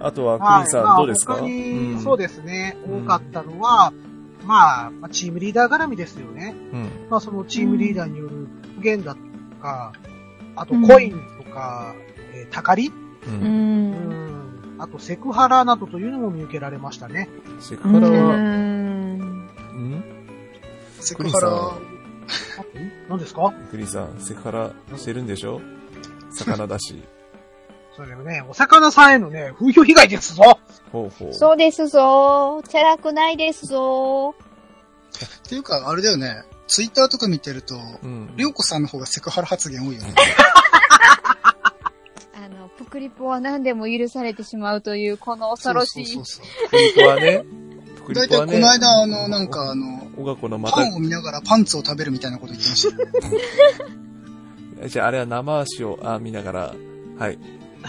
[0.00, 0.62] あとは、クはい。
[0.62, 1.34] リンさん、まあどうですか？
[1.36, 3.92] 他に、んそうですね、うん多かったのは、
[4.44, 6.54] まあ、まあチームリーダー絡みですよね。
[6.72, 6.88] うん。
[7.10, 9.20] まあ、そのチームリーダーによる復元だと
[9.60, 9.92] か、
[10.54, 11.94] あとうんコインとか、
[12.34, 12.92] えー、たかり、う。
[13.30, 13.40] うん。
[13.40, 17.28] うんん、あとセクハラなどというのも見受けられましたね。
[17.58, 19.18] うセクハラは、ん。
[19.18, 20.04] ん？
[21.00, 21.78] セクハラ、あ
[23.08, 23.52] 何ですか？
[23.70, 25.60] クリンさん、セクハラしてるんでしょ？
[26.30, 27.02] 魚だし。
[27.96, 30.42] それはね、お魚さんへのね、風評被害ですぞ
[30.92, 31.34] ほうほう。
[31.34, 32.62] そうですぞ。
[32.68, 34.34] チャラくないですぞ。
[35.46, 38.34] っていうか、あれだよね、ツイッターとか見てると、うん。
[38.36, 40.14] りょうこさんの方がセクハラ発言多いよね。
[42.34, 46.06] あの、プクリポは何でも許されてしまうという、この恐ろしい。
[46.06, 47.44] そうそうそうプリポはね、
[48.06, 53.08] プだいたいこの間、あの、なんおかあの、おがこのまたパン、を見ながらパンツを食べるみたいなこと言ってましたよ。
[54.88, 56.74] じゃああれは生足を、あ、見ながら、
[57.18, 57.38] はい。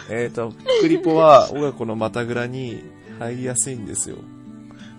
[0.10, 2.84] えっ、と、クリポは、おがこのまたぐらに
[3.20, 4.18] 入りやすいんですよ。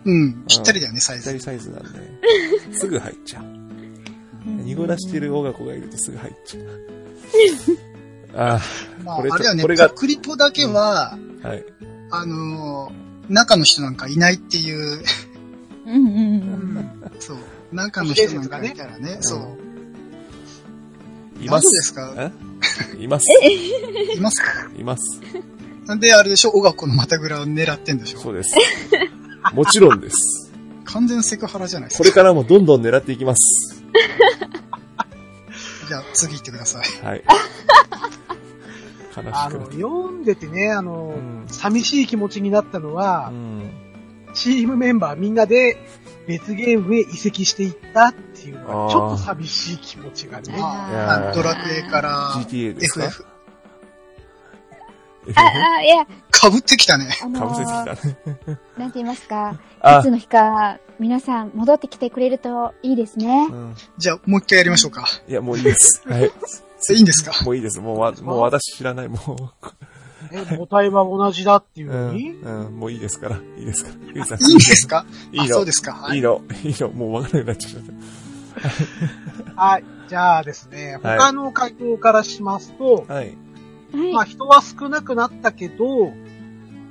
[0.05, 1.25] うん、ぴったりだよね、サイズ。
[1.25, 2.79] 左サイズなんで。
[2.79, 3.45] すぐ入っちゃう。
[4.47, 6.65] 濁らしてるおがこがいるとすぐ入っちゃう。
[8.41, 8.61] あ
[9.05, 11.65] まあ、これとあれだよね、これがクリポだけは、あ、はい。
[12.11, 15.03] あのー中の人なんかいないっていう、
[15.87, 16.91] うんうんうん。
[17.21, 17.37] そう、
[17.73, 19.41] 中の人なんかいたらね、そう。
[21.41, 21.65] います。
[21.71, 22.15] ですか？
[22.17, 22.33] え？
[23.03, 23.27] います。
[24.17, 24.71] いますか？
[24.79, 25.21] います。
[25.87, 28.19] なんで、あれでしょ、小学校のまたぐらを狙ってんでしょ？
[28.21, 28.55] そうです。
[29.55, 30.53] もちろんです。
[30.85, 32.09] 完全セクハラじゃないですこか。
[32.09, 33.83] れからもどんどん狙っていきます。
[35.89, 37.07] じゃあ、次行ってください。
[37.07, 37.25] はい。
[39.17, 39.67] 悲しあの。
[39.73, 43.71] 読んでてね、あの、うん寂しい気持ちになったのはう、ん。
[44.35, 45.79] チームメンバーみんなで
[46.27, 50.55] 別ゲームへ移籍していったっていうのあーが、ちょっと寂しい気持ちがね。
[51.35, 53.27] ドラクエから GTA ですか？FF。
[55.35, 55.41] あ、
[55.79, 57.11] あ、いや、かぶってきたね。
[57.23, 57.95] あのかぶせてきー、た
[58.51, 58.59] ね。
[58.79, 63.55] なんて言いますか、 いあつ、の日か、皆さん戻ってきてくれるといいですねう。
[63.55, 63.77] ん。
[63.99, 65.07] じゃあ、もう一回やりましょうか。
[65.29, 66.03] いや、もういいです。
[66.09, 66.33] はい。
[66.91, 67.33] えいいんですか？
[67.45, 67.81] もういいです。
[67.81, 69.09] もうわ、もう私知らない。
[69.09, 69.19] も
[70.33, 73.37] え、母体は同じだっていうう、うのに、ん、うん、もういいですから。
[73.37, 73.95] いいですから。
[74.07, 75.05] いいんですか？
[75.33, 75.93] いいのあそうですか。
[75.93, 77.93] はいいいの、いいの、もうわからなくなっちゃった。
[79.57, 79.85] はい。
[80.09, 83.37] じゃあですね、はい他の回答からしますと、はい。
[83.93, 84.13] はい。
[84.13, 86.13] まあ人は少なくなったけど、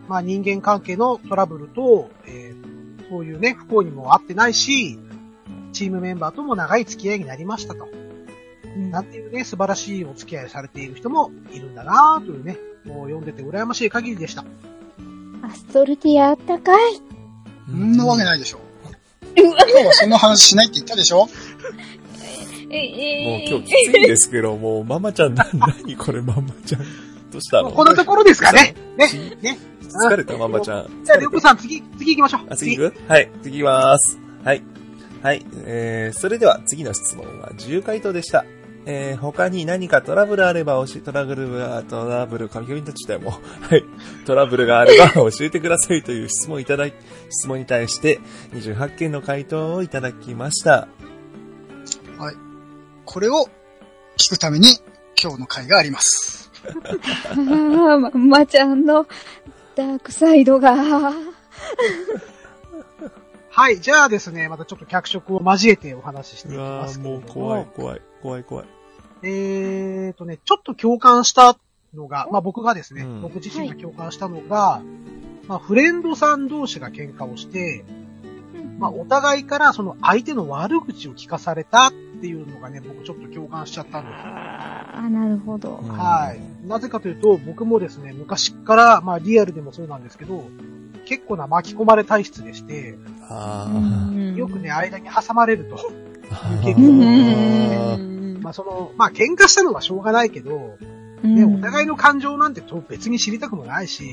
[0.07, 2.77] まあ人間関係のトラブルと、えー
[3.09, 4.99] そういうね、不幸にも合ってないし、
[5.71, 7.87] チームメンバーとも長い付き合いになりましたと。
[8.91, 14.43] なんていうね、素晴らしいお付き合いされている人もいるんだなというね、もう読んでて羨ましい限りでした。
[15.41, 17.01] アストルティアあったかい。
[17.69, 18.59] そんなわけないでしょ。
[19.37, 21.29] 今日はそんな話しないって言ったでしょ？
[22.69, 26.81] え、えもう今日きついんですけど、もうママちゃん、な、なにこれママちゃん。
[27.31, 27.71] どうしたの？
[27.71, 28.75] このところですかね。
[28.97, 29.07] ね。
[29.41, 29.57] ね。
[29.81, 31.03] 疲れたママちゃん。
[31.05, 32.47] じゃあ、りょうこさん、次、次行きましょう。
[32.49, 33.01] あ、次行く？
[33.07, 34.19] はい、次行きます。
[34.43, 34.61] はい。
[35.23, 35.45] はい。
[35.65, 38.43] えー、それでは次の質問は自由回答でした。
[38.89, 43.65] えー、他に何かトラブルあれば教え、トラブルは、トラブル、神々たちだよ、もう。
[43.65, 43.83] はい。
[44.25, 46.93] トラブルがあれば教えてくださいという質問いただい、
[47.29, 48.21] 質問に対して
[48.53, 50.87] 28件の回答をいただきました。
[53.03, 53.47] これを
[54.17, 54.67] 聞くために
[55.21, 56.51] 今日の回があります。
[57.29, 59.05] ああ、ま、まちゃんの
[59.75, 61.13] ダークサイドが。
[63.49, 67.21] はい、じゃあですね、またちょっと脚色を交えてお話ししていうきますけれども。
[67.21, 68.76] もう怖い、怖い、怖い、怖い。
[69.23, 71.57] えーとね、ちょっと共感した
[71.93, 74.81] のが、まあ僕がですね、うん僕自身が共感したのが、
[75.47, 77.83] まあフレンドさん同士が喧嘩をして、
[78.79, 81.91] まあお互いからその相手の悪口を聞かされたっ
[82.21, 84.17] ていうのがね、僕ちょっと共感しちゃったんですよ。
[84.25, 85.79] ああ、なるほど。
[85.83, 86.67] うんはい。
[86.67, 90.45] なぜかというと、僕もですね、昔から、まあリアルでもそうなんですけど、
[91.05, 92.97] 結構な巻き込まれ体質でして、
[94.35, 96.06] よくね、間に挟まれると。
[96.35, 100.77] ー結う構んまあその、まあ喧嘩したのはしょうがないけど、
[101.23, 104.03] ね、お互いの感情なんてと別に知りたくもないし、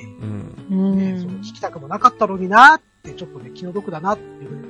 [0.71, 4.63] ね、その聞きたくもなかったのになって、ちょっとね、気の毒だなっていうふうに。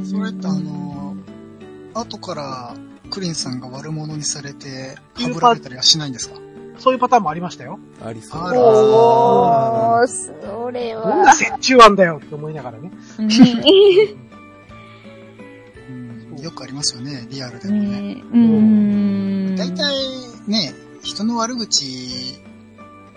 [0.00, 1.14] うんそれってあの
[1.94, 2.74] 後から
[3.10, 6.38] クリンさんが悪者にされて、はぶられたりはしないんですか？
[6.78, 7.80] そういうパターンもありましたよ。
[8.04, 8.40] ありそう。
[8.40, 11.34] おー、それどんなは。
[11.34, 12.92] 折衷案だよって思いながらね。
[16.42, 18.00] よくありますよね、リアルでもね。
[18.14, 19.56] ねうん。
[19.56, 19.94] 大体
[20.46, 20.72] ね、
[21.02, 22.40] 人の悪口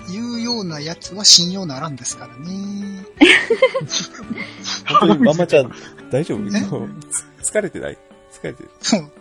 [0.10, 3.06] 言うようなやつは信用ならんですからね。
[5.00, 5.72] 本当にママちゃん、
[6.12, 6.42] 大丈夫？
[7.44, 7.98] 疲れてない？
[8.32, 8.70] 疲れてる？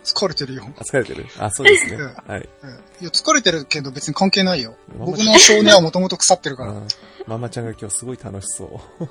[0.03, 0.67] 疲れてるよ。
[0.77, 1.25] あ、疲れてる？
[1.37, 1.97] あ、そうですね。
[1.97, 2.49] うんはい。
[2.63, 2.69] うん
[3.01, 4.75] いや、疲れてるけど別に関係ないよ。
[4.97, 6.71] ママ僕の少年はもともと腐ってるから。
[6.71, 6.87] うん
[7.27, 9.05] ママちゃんが今日すごい楽しそう。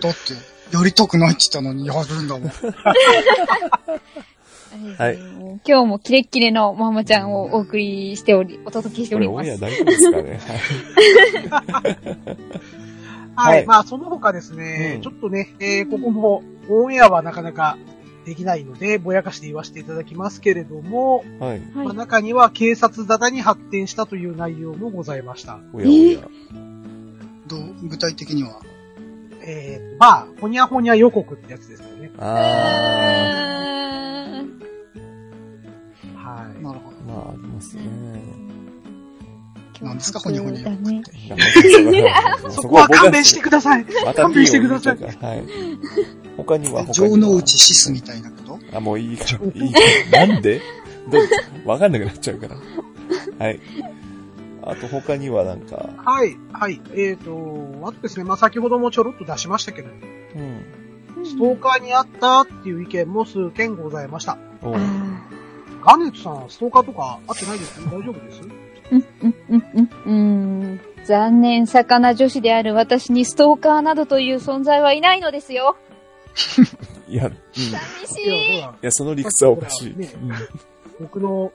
[0.00, 0.18] だって、
[0.72, 2.50] やりたくないって言ったのにやるんだもん。
[4.98, 5.18] はい
[5.66, 9.70] 今日もキレッキレのママちゃんをお送りしており、お届けしておりますこれオンエア。
[9.70, 10.40] 大丈夫ですかね？
[13.36, 13.56] はい。
[13.58, 17.78] はいまあ、その他ですね、うんちょっとね、えーここも、オンエアはなかなか
[18.26, 21.50] できないので、ぼやかして言わせていただきますけれども、はい。
[21.50, 21.60] はい。
[21.74, 21.96] まあ、はい。
[21.96, 25.58] 中には警察沙汰に発展したという内容もございました。
[25.72, 26.20] おやおや。
[27.46, 28.60] どう、具体的には？
[29.46, 32.10] えーと、まあ、ほにゃほにゃ予告ってやつですよね。
[32.18, 32.24] あ
[36.16, 36.62] はい。
[36.62, 36.96] なるほど。
[36.96, 37.82] ー、まあ、ありますね。
[39.80, 41.02] なんですかほにゃほにゃだね。
[41.28, 43.84] いやもうそこは勘弁してください。
[44.14, 45.44] 勘弁してくださいはい。
[46.36, 49.80] 他には他には城之内シスみたいなことあ、もういいから、いいか
[50.12, 50.26] ら。
[50.26, 50.60] なんで
[51.64, 52.56] わかんなくなっちゃうから。
[53.38, 53.60] はい。
[54.66, 56.80] あと他にはなんか、はい、はい。
[56.90, 61.24] えーと、あとですね、まあ、先ほどもちょろっと出しましたけど、うん。
[61.24, 64.36] ストーカーにあったっていう意見も数件ございました。
[64.62, 67.80] おガネットさん、ストーカーとかあってないです？
[67.86, 68.40] 大丈夫です？
[68.42, 68.50] ー
[68.90, 70.12] うん、うん、うん、う
[70.74, 70.80] ん。
[71.04, 75.76] 残念、魚女子である私にストーカーなどという存在はいないのですよ。
[77.08, 77.32] いや、うん。
[77.32, 78.76] い寂しいや、い。
[78.82, 79.96] や、その理屈はおかしい。
[79.96, 80.32] ねうん
[80.98, 81.52] 僕の、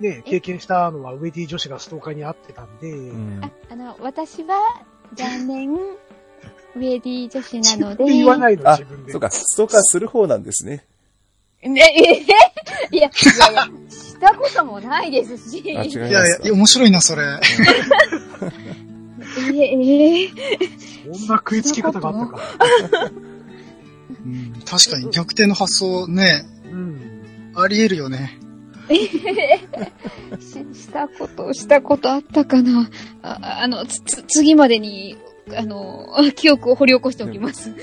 [0.00, 4.56] ね、経験したのはウェディ女子がストーカーに会ってたんで、うんあ、あの、私は、
[5.14, 8.04] 残念、ウェディ女子なので。
[8.04, 9.12] 言わないの、あ自分、で。
[9.12, 10.86] そうか、ストーカーする方なんですね。
[11.62, 12.24] ね、え、え、
[12.96, 15.58] いや、いやいや、したこともないですし。
[15.58, 17.22] いやいや、面白いな、それ。
[19.52, 22.40] え、え、こんな食いつき方があったか。
[24.24, 27.52] うん、確かに逆転の発想ね、うん。
[27.54, 28.38] あり得るよね。
[28.96, 32.88] し、したこと、したことあったかな？
[33.22, 35.16] あ、あの、つ、つ、次までに、
[35.56, 37.70] あの、 記憶を掘り起こしておきます。
[37.70, 37.74] う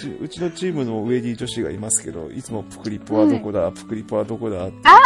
[0.00, 4.96] ちうちのチームのウェディ女子がいますけど、いつもプクリポはどこだ、プクリポはどこだって言っ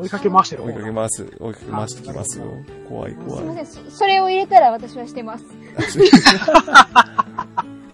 [0.00, 2.44] 追いかけ回してるて、追いかけ回す、追いかけ回してきますよ。
[2.88, 3.44] 怖いす怖い。
[3.44, 5.44] いません、そそれを入れたら私はしてます。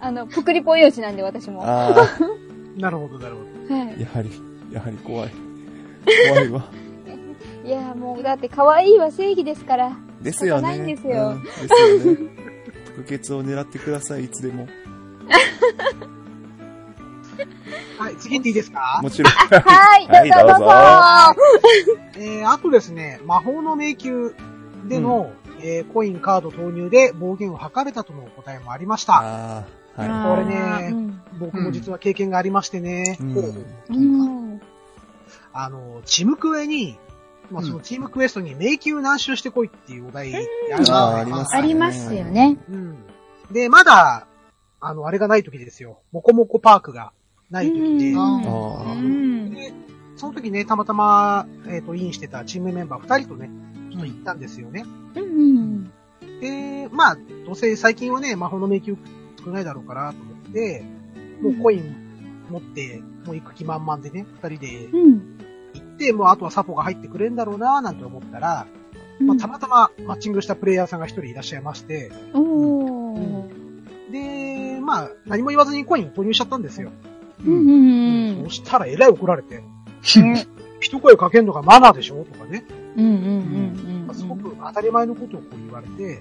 [0.01, 1.61] あ の、ぷくりぽ命なんで私も。
[1.61, 2.09] はあ
[2.79, 3.75] なるほど、なるほど。
[3.75, 4.01] いあ、。
[4.01, 4.31] やはり、
[4.77, 5.33] やはり怖い。
[6.29, 6.69] 怖いわ。
[7.65, 9.97] いや、もう、だって可愛いは正義ですから。
[10.21, 10.63] ですよね。
[10.63, 11.59] ないんですようんです
[12.09, 12.31] よね。
[12.97, 14.69] 腹血を狙ってください、いつでも。
[17.99, 19.01] はい、次行っていいですか？
[19.03, 19.33] もちろん。
[19.33, 19.57] は
[19.99, 20.65] い、はいどうぞどうぞ。
[22.19, 24.31] えー、あとですね、魔法の迷宮
[24.87, 29.65] での、えーコインカード投入で暴言を吐かれたとのお答えもありました。
[29.97, 31.07] これねうん
[31.39, 33.19] 僕も実は経験がありましてね。
[35.53, 36.99] あの、チムクエに、
[37.51, 42.25] まあ、そのチームクエストに迷宮何周してこいっていうお題ありますありますよ。
[42.25, 42.59] ね。
[42.69, 42.99] うん。
[43.51, 44.27] で、まだ、
[44.81, 46.01] あの、あれがない時ですよ。
[46.13, 47.13] もこもこパークが
[47.51, 49.73] ない時で、うんあうんで、
[50.17, 53.51] その時ね、たまたま、えっ、と、インしてたチームメンバー二人とね、
[53.91, 54.85] ちょっと行ったんですよね。
[55.15, 55.91] うん
[56.41, 58.97] で、まあ、どうせ最近はね、魔法の迷宮
[59.47, 60.85] 少ないだろうからと思って、
[61.41, 61.95] もうコイン
[62.51, 65.39] 持って、もう行く気満々でね、二人でうん。
[65.75, 68.67] 行って、もうあとはサポが入ってくれんだろうななんて思ったら、
[69.21, 73.51] まあ、たまたまマッチングしたプレイヤーさんが一人いらっしゃいまして、おー。
[74.13, 76.91] で、まあ、何も言わずにコイン購入しちゃったんですよ。
[77.45, 79.63] うんうんそしたらえらい怒られて、
[80.81, 82.25] 一声かけんのがマナーでしょ？
[82.25, 82.65] とかね。
[82.97, 83.15] うんうんう
[84.05, 84.05] ん。
[84.07, 86.21] まあすごく当たり前のことをこう言われて、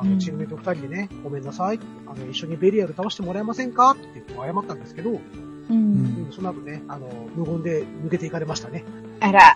[0.00, 1.80] あの、うんチームメイト二人でね、ごめんなさい。
[2.06, 3.90] あの、一緒にベリアル倒してもらえませんか？
[3.90, 5.18] って言って謝ったんですけど、うん
[5.68, 8.84] うんその後ね、あの、無言で抜けていかれましたね。
[9.20, 9.54] あら、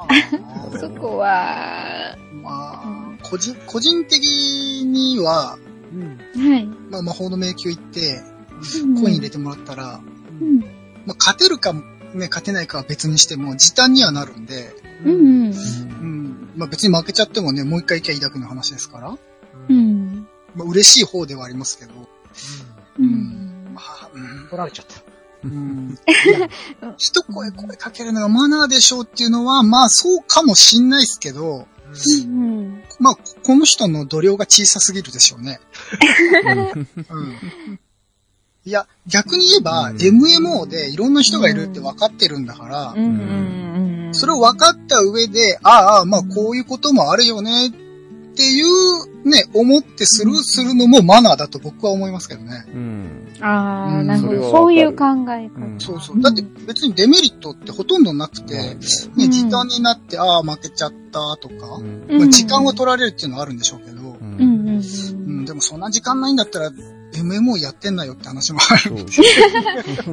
[0.71, 5.59] ーそこは、まあ、個人、個人的には、
[5.95, 6.51] うん。
[6.51, 6.67] はい。
[6.91, 8.21] まあ、魔法の迷宮行って、
[9.01, 10.01] コイン入れてもらったら、
[10.41, 10.61] うん
[11.07, 11.83] まあ、勝てるか、ね、
[12.29, 14.75] 勝てないかは別にしても、時短にはなるんで、
[15.05, 16.51] うんうんうん。
[16.57, 19.19] まあ、別に負けちゃってもね、もう一回行きゃいいだけの話ですから、う
[19.69, 19.92] うん。
[20.55, 21.93] んまあ、嬉しい方ではありますけど、
[22.99, 23.73] うん。
[23.75, 24.49] まあ、うん。
[24.49, 25.03] 取られちゃった。
[25.45, 25.99] うん。
[26.99, 31.67] 一声声かけるのがマナーでしょうっていうのは、まあ、そうかもしんないですけど、
[32.25, 32.83] うん。
[32.99, 35.61] まあ、この人の度量が小さすぎるでしょうね。
[37.11, 37.21] う
[37.73, 37.81] ん。
[38.65, 39.97] いや、逆に言えば、うん。
[39.97, 43.05] MMO でいろんな人がいるって分かってるんだから、うん。
[44.07, 44.15] うん。
[44.15, 47.71] それを分かった上で、ああ、まあこういうこともあるよねっ
[48.35, 52.65] ていうね、思ってスルーするのもマナーだと僕は思いますけどね。
[52.69, 53.29] うん。
[53.41, 54.07] ああ、うん。
[54.07, 54.51] なるほど。
[54.51, 55.79] そういう考わえうん。
[55.79, 55.81] 方。
[55.81, 56.21] そうそう。
[56.21, 66.71] だって別にデメリットってほとんどなくて、ね時短になって、ああ、負けちゃったとか、まあ、時間を取られるっていうのはあるんでしょうけど、ううんうんうんうん、でもそんな時間ないんだったら、
[67.15, 69.07] MMO やってんなよって話もある。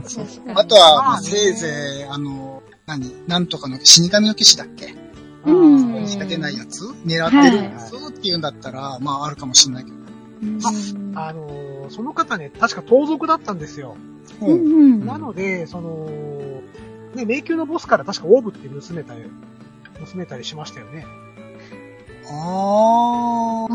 [0.06, 4.94] そうあとは、まあ、せいぜい、あの、何なんとかの死神の騎士だっけ？
[5.46, 9.98] うんしか出ないやつ狙ってるやつっていうんだったら、まああるかもしれないけど。
[10.42, 10.60] うん
[11.16, 13.98] あのーその方ね、確か盗賊だったんですよ。
[14.42, 16.06] うんうんなので、その、
[17.16, 19.24] ね、迷宮のボスから確かオーブって盗めたり、
[20.06, 21.08] 盗めたりしましたよね。
[22.30, 23.74] ああ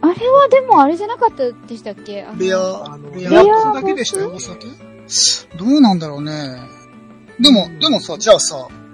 [0.00, 2.22] あ、あれはでもあれじゃなかったでしたっけ？
[2.22, 4.38] あのー、レアあの、、レレアボスだけでしたよお。
[4.38, 4.68] 酒
[5.58, 6.60] どうなんだろうね。
[7.40, 8.85] でも、でもさ、じゃあさ、うん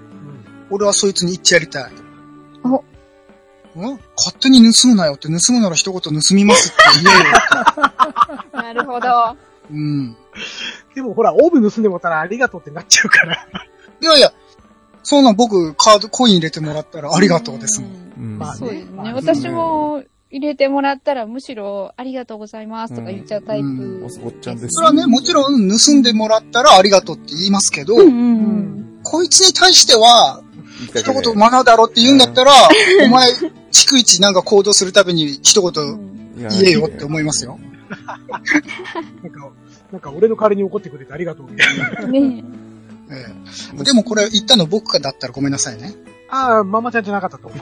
[0.69, 1.91] 俺はそいつに言ってやりたい。
[2.63, 2.83] お。
[3.79, 3.99] ん？
[4.15, 7.23] 勝手に盗むなよって、盗むなら一言盗みますって言えよ。
[8.53, 9.37] なるほど。
[9.71, 10.15] うん。
[10.95, 13.47] でもほら、オーブ盗んでもたらありがとうってなっちゃうから。
[14.01, 14.33] いやいや、
[15.03, 17.91] そんなん僕、カード、コイン入れてもらったらありがとうですもん。
[18.17, 18.37] うん。
[18.37, 18.91] まあそうですね。
[18.95, 23.65] まあ私も入れてもらったらむしろありがとうございますとか言っちゃうタイプ。
[23.65, 24.03] うん。
[24.03, 24.57] おおっちゃん。
[24.57, 25.69] ですそれはね、もちろん。
[25.69, 26.01] 盗ん。
[26.03, 28.07] でもらったらありがとうって言いますけど、うん。
[28.07, 28.99] うん。
[29.03, 30.42] こいつに対しては、
[30.85, 32.51] 一言いかけ言学だろって言うんだったら、
[33.05, 33.31] お前、
[33.71, 37.59] 逐一なんか行動するたびに一言言えよって思いますよ。
[37.89, 39.51] なんか、
[39.91, 42.07] なんか俺の代わりに怒ってくれてありがとうみたいな。
[42.07, 42.43] ね
[43.11, 43.25] え。
[43.79, 45.93] えでもこれ言ったの僕かだったらごめんなさいね。
[46.29, 47.59] ああ、ママちゃんじゃなかったと思う。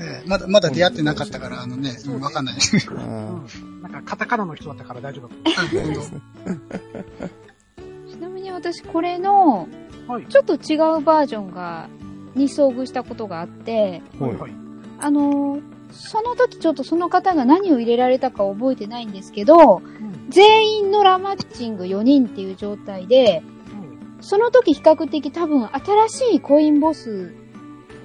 [0.00, 2.54] ええまだ、まだ出会ってなかったから、あのね、うんわかんない。
[2.96, 3.42] あ
[3.82, 5.28] なんかカタカナの人だったから大丈夫。
[5.28, 5.52] だ
[8.08, 9.68] ちなみに私これの、
[10.10, 10.26] はい。
[10.26, 11.88] ちょっと違うバージョンが、
[12.34, 14.36] に遭遇したことがあって、はい。
[14.36, 14.52] はい。
[14.98, 20.26] あのーその時ちょっとその方が何を入れられたか覚えてないんですけど、うん。
[20.28, 23.42] 全員のラマッチング4人っていう状態で、
[24.20, 27.34] その時比較的多分新しいコインボス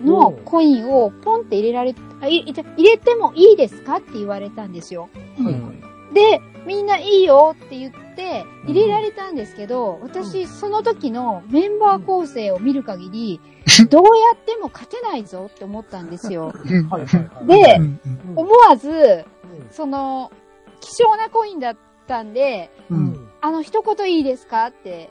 [0.03, 5.09] のコインをポンって入れられ、あい入れてもいいですかって言われたんですよ。
[5.37, 5.53] はい。
[5.53, 5.81] うん
[6.13, 13.41] で、みんないいよって言って入れられたんですけど、私その時のメンバー構成を見る限り、
[13.89, 16.53] どうやっても勝てないぞって思ったんですよ。
[17.47, 17.79] で
[18.35, 19.25] 思わず、う
[19.71, 20.31] その、
[20.79, 22.97] 希少なコインだったんで、うん。
[23.07, 23.29] ん。
[23.41, 25.09] あの一言いいですかって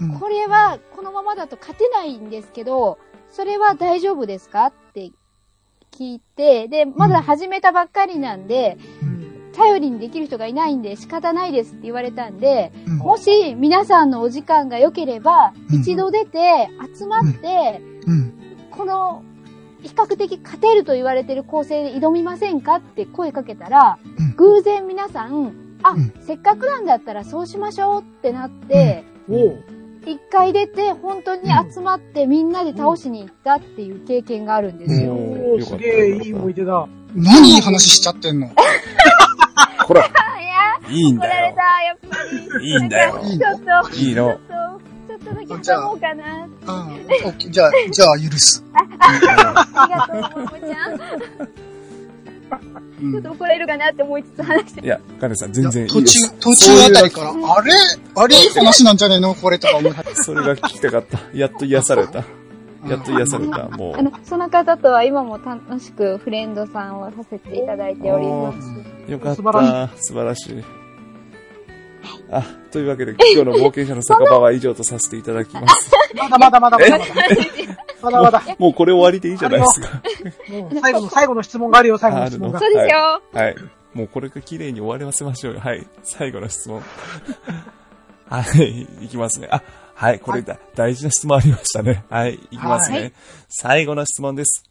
[0.00, 0.18] うん。
[0.18, 2.98] これはこのままだと勝てないんですけど、
[3.30, 5.10] それは大丈夫ですかって
[5.92, 9.09] 聞いて、で、まだ始めたばっかりなんで、うん。
[9.60, 12.96] 頼りにできる人がいないんで仕方ないですって言われたんで、うん。
[12.96, 15.80] もし皆さんのお時間が良ければ、うん。
[15.80, 18.34] 一度出て集まって、うん。
[18.70, 19.22] この
[19.82, 24.34] 比較的勝てると言われてる構成で挑みませんかって声かけたら、うん。
[24.36, 25.52] 偶然皆さん、
[25.82, 26.12] あ、うん。
[26.22, 29.04] せっかくなんだったらそうしましょうってなって。
[30.06, 35.14] 一回出て本当に集まってみんなで倒しに行ったっていう経験があるんですよ。
[35.60, 36.88] すげえいい思い出だ。
[37.14, 38.50] 何いい話しちゃってんの？
[39.90, 41.46] ほら、あいや、いいん怒らだよ。
[41.48, 42.16] れた、やっぱ
[42.60, 42.70] り。
[42.70, 43.20] いいんだよ。
[43.20, 44.38] ちょっと、いいの。
[44.38, 46.48] ちょっと、だけ挟もうかな。
[47.50, 48.64] じゃあ、じゃあ許す。
[48.72, 50.92] ありがとう、ももちゃん。
[53.02, 56.28] うんちょっと怒られるかなって思いつつ話していや、カネさん全然いい途中、。
[56.40, 57.72] 途中あたりから、あれ
[58.14, 61.18] あれいい話なんじゃねえのこれとか思い始めそれが聞きたかった。
[61.32, 62.24] やっと癒された。
[62.86, 63.68] やっと癒された。
[63.68, 68.68] もあの、その方とは今も楽しくフレンドさんをさせていただいております。
[69.08, 69.88] う、よかっ素晴た。
[69.96, 70.64] 素晴らしい。
[72.30, 75.90] あ、というわけで、今日の冒険者の酒場は以上とさせていただきます。
[76.16, 77.04] まだまだまだまだまだ。
[78.02, 78.42] まだまだ。
[78.58, 80.02] もうこれ終わりでいいじゃないですか。
[80.80, 82.60] 最後の最後の質問があるよ、最後の質問があ。
[82.60, 83.22] そうですよ。
[83.32, 83.56] はい。
[83.94, 85.60] もうこれが綺麗に終わらせましょうよ。
[85.60, 85.86] はい。
[86.02, 86.82] 最後の質問。
[88.28, 88.86] はい。
[89.04, 89.48] いきますね。
[89.50, 89.62] あ、
[90.00, 90.18] はい。
[90.18, 90.58] これだ。
[90.74, 92.04] 大事な質問ありましたね。
[92.08, 92.36] はい。
[92.36, 92.98] いきますね。
[92.98, 93.12] はい
[93.50, 94.64] 最後の質問です。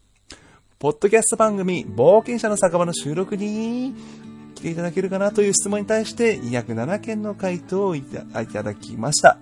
[0.80, 3.94] ポッドキャスト番組、冒険者の酒場の収録に
[4.56, 9.38] 来ていただけるかなという質問に対して207件の回答をいたいただきました。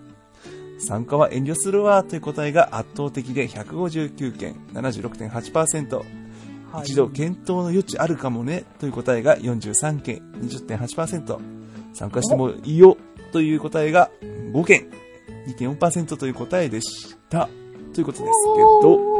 [0.78, 5.96] 参加は遠慮するわという答えが圧倒的で159件、76.8%。
[5.96, 11.38] はい一度検討の余地あるかもねという答えが43件、20.8%。
[11.94, 12.98] 参加してもいいよ
[13.32, 14.10] という答えが
[14.52, 14.90] 5件、
[15.46, 17.48] 2.4%という答えでした。
[17.94, 19.18] ということですけど、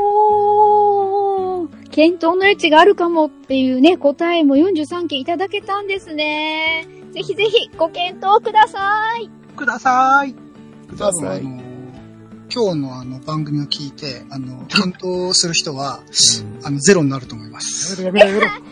[1.90, 6.86] 検討の余地があるかもっていうね、答えも43件いただけたんですね。
[7.12, 9.28] ぜひぜひご検討ください。
[9.56, 10.34] ください。
[10.88, 11.40] ください。
[12.50, 16.00] 今日のあの番組を聞いて、あの、検討する人は、
[16.62, 18.02] あの、ゼロになると思います。
[18.02, 18.68] やめろやめろやめろ。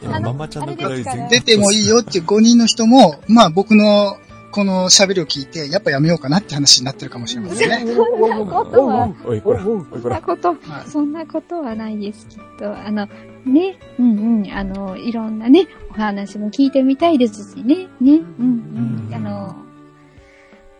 [0.00, 4.16] いやママちゃんのくらい全出てもいいよっていう5人の人も、まあ僕の
[4.52, 7.86] この喋りを聞いて、やっぱやめようかなって話になってるかもしれませんね。
[7.94, 10.00] そんなことは、おい、こら、おい、こら。
[10.02, 12.76] そんなこと、はいそんなことはないです、きっと。
[12.76, 13.06] あの、
[13.44, 19.56] ね、うんうん、あの、いろんなね、お話も聞いてみたいですしね、ね、うんうん、あの、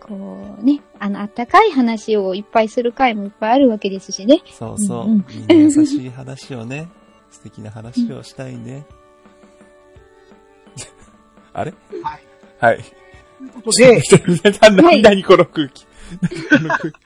[0.01, 4.43] こうね、あの、あったかい話をいっぱいする回もいっぱいあるわけですしね。
[4.51, 5.05] そうそう。
[5.05, 6.89] うんうんみんな優しい話をね、
[7.31, 8.85] 素敵な話をしたいね。
[11.55, 11.73] あれ？
[12.03, 12.21] はい。
[12.59, 12.99] はい。
[13.41, 14.03] ということで、
[14.61, 15.86] 何、はい何この空気。
[16.20, 16.97] 何この空気。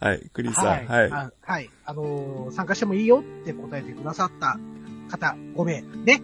[0.00, 0.66] はい、クリスさん。
[0.66, 1.12] はい。
[1.12, 1.70] あはい。
[1.86, 4.58] あのー参加してもいいよって答えてくださった
[5.08, 6.22] 方5名ね。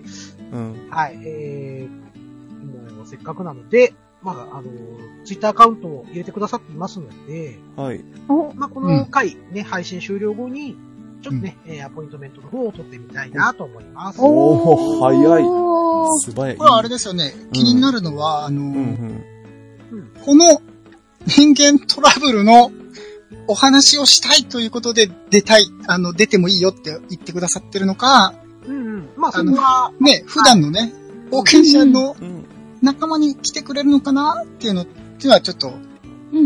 [0.52, 0.88] うん。
[0.90, 1.18] はい。
[1.24, 8.04] えー、もうせっかくなので、まあ、あのーツイッターアカウントを入れてくださっていますので、はい。
[8.28, 10.76] お、まあ、この回ね、配信終了後に、
[11.22, 14.18] ちょっとね、えーアポイントメントの方を取ってみたいなと思います。
[14.20, 16.56] おー早いおー素早い。
[16.56, 19.24] これはあれですよね、気になるのは、あの、うんうん。
[20.24, 20.60] この
[21.26, 22.70] 人間トラブルの
[23.46, 28.34] お話をしたいということで出たい、あの、出てもいいよって言ってくださってるのか、
[28.66, 29.08] うんうん。
[29.16, 30.92] まあ、そこは、ね、普段のね、
[31.30, 32.44] 冒険者のうん。
[32.84, 35.72] 仲間に来てくれるのかなっていうのっていうのはちょっと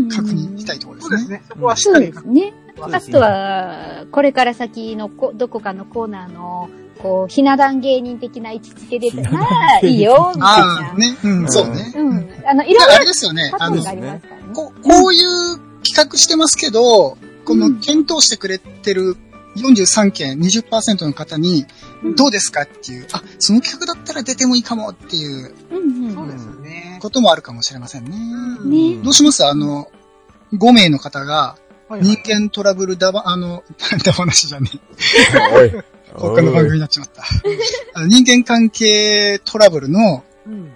[0.09, 1.17] 確認したいところですね。
[1.17, 1.43] そうですね。
[1.49, 2.53] そこはしっそうかりですね。
[2.77, 6.69] 確認あとは、これから先のこ、どこかのコーナーの、
[7.01, 10.97] こう、ひな壇芸人的な位置付けで、なら、いいよ、みたいあなあ、。
[10.97, 11.93] ね、うん、そうね。
[11.95, 12.33] うん。
[12.45, 14.43] あの、いろいろあれですよね、あのパターンが、ありますからね。
[14.53, 19.15] ここういう企画してますけど、この検討してくれてる
[19.55, 21.65] 43件20%の方に
[22.03, 26.13] うん、どうですかっていう、あ、その企画だったら出てもいいかもっていううんうん。
[26.13, 26.99] そうですよね。
[27.01, 28.17] こともあるかもしれませんね。
[28.63, 29.45] ねどうします？
[29.45, 29.91] あの、
[30.53, 31.57] 5名の方が、
[31.89, 33.63] 人間トラブルだば、あの、
[34.05, 34.69] だ話じゃね
[35.53, 35.71] おい。
[35.73, 35.83] え。
[36.15, 37.23] 他の番組になっちまった。
[37.93, 40.71] あの人間関係トラブルの、うん。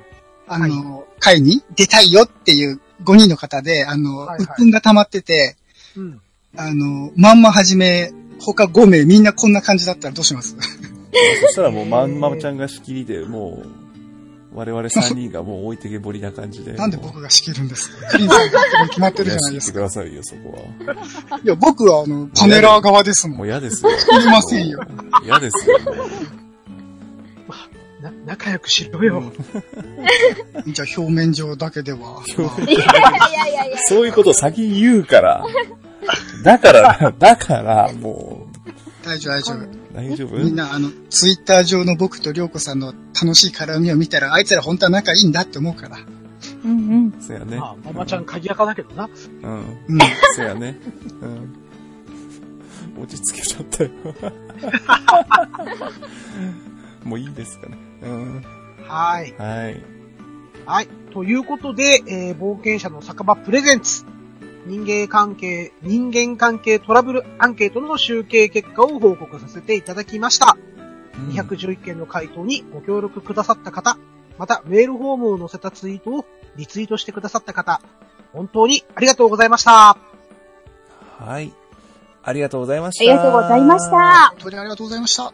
[0.47, 5.55] あの、会に出たいよっていう5人の方で、あの、はいはいうっぷんが溜まってて、
[5.95, 6.21] うん。
[6.55, 10.55] あの、まんまはじめ、他5名みんなこんな感じだったらどうします？
[11.41, 13.82] そしたらもう、まんまちゃんが仕切りで、もう、
[14.53, 16.73] 我々3人がもう置いてけぼりな感じで。
[16.73, 18.07] なんで僕が仕切るんですか？
[18.09, 19.79] クリーンさんが決まってるじゃないですか。
[19.79, 20.53] くださいよ、そこ
[21.29, 21.39] は。
[21.43, 23.37] いや、僕はあの、パネラー側ですもん。
[23.39, 23.91] もう嫌ですよ。
[23.91, 24.79] いりませんよ。
[25.23, 25.79] 嫌ですよ。
[25.79, 25.97] もう
[28.03, 29.31] な、仲良くしろよ。
[30.67, 31.99] じゃあ表面上だけでは。
[31.99, 32.23] ま
[32.57, 33.77] あいやいやいや。
[33.85, 35.43] そういうことを先に言うから。
[36.43, 38.45] だから、だから、も
[39.05, 39.82] 大丈夫、大丈夫。
[39.93, 40.37] う、大丈夫？
[40.37, 45.97] みんな、あの、ツイッター上の僕とりょうこさんの楽しい絡みを見たら、あいつら本当は仲いいんだって思うから。
[46.65, 46.73] うんう
[47.17, 47.21] ん。
[47.21, 47.57] そやね。
[47.57, 49.09] まあ、ママちゃん鍵垢だけどな。
[49.43, 49.77] うん。
[49.87, 49.99] うん。
[50.35, 50.77] そやね。
[51.21, 53.01] うん。
[53.01, 53.89] 落ち着けちゃったよ。
[57.03, 57.77] もういいですかね。
[58.03, 58.43] うん。
[58.87, 59.33] はい。
[59.37, 59.83] はい。
[60.65, 60.87] はい。
[61.11, 64.05] ということで、えー、冒険者の酒場プレゼンツ。
[64.65, 70.57] 人間関係、人間関係トラブルアンケートの集計結果を報告させていただきました。
[71.29, 73.97] 211件の回答にご協力くださった方、
[74.37, 77.81] またメールフォームを載せたツイートをリツイートしてくださった方、
[78.31, 79.97] 本当にありがとうございました。
[81.19, 81.53] はい。
[82.23, 83.11] ありがとうございました。
[83.11, 83.89] ありがとうございまし。
[83.89, 84.29] た。
[84.29, 85.33] 本当にありがとうございました。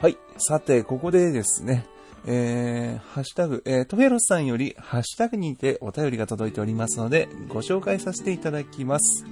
[0.00, 0.16] はい。
[0.38, 1.86] さて、ここでですね、
[2.28, 9.24] えー、ハッシュタグ、えー、トフェロスさんより、ハッシュタグにてお便りが届いておりますので、ご紹介させていただきます。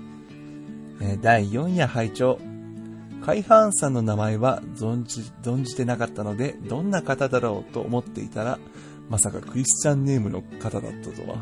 [1.01, 2.39] えー、第4夜拝聴
[3.25, 8.59] カイハーンさんの名前は存じ、存じてなかったので、どんな方だろうと思っていたら、
[9.09, 11.39] まさかクリスチャンネームの方だったとは。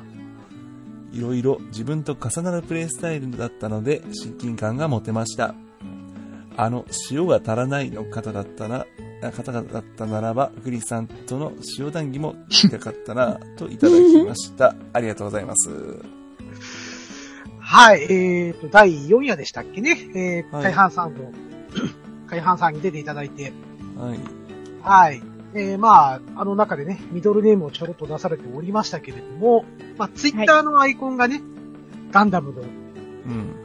[1.13, 5.55] いろいろ自分と重なるプレイスタイルだったので、親近感が持てました。
[6.57, 8.87] あの、塩が足らないの方だったな、
[9.23, 14.75] あ方だったならば、クリスさんとの塩談義も聞きたかったな、といただきました。
[14.93, 15.71] ありがとうございます。
[17.59, 19.97] はい、えーと、第4夜でしたっけね？
[20.15, 21.33] えー、はい海半さんの、
[22.29, 23.53] 海半さんに出ていただいて、
[23.97, 24.19] はい。
[24.83, 25.23] はい。
[25.55, 29.65] えー、まあ、あの中でね、ミドルネームをちょろっと出されておりましたけれども、
[29.99, 31.43] まあ、ツイッターのアイコンがね、
[32.11, 33.63] ガンダムの、うん。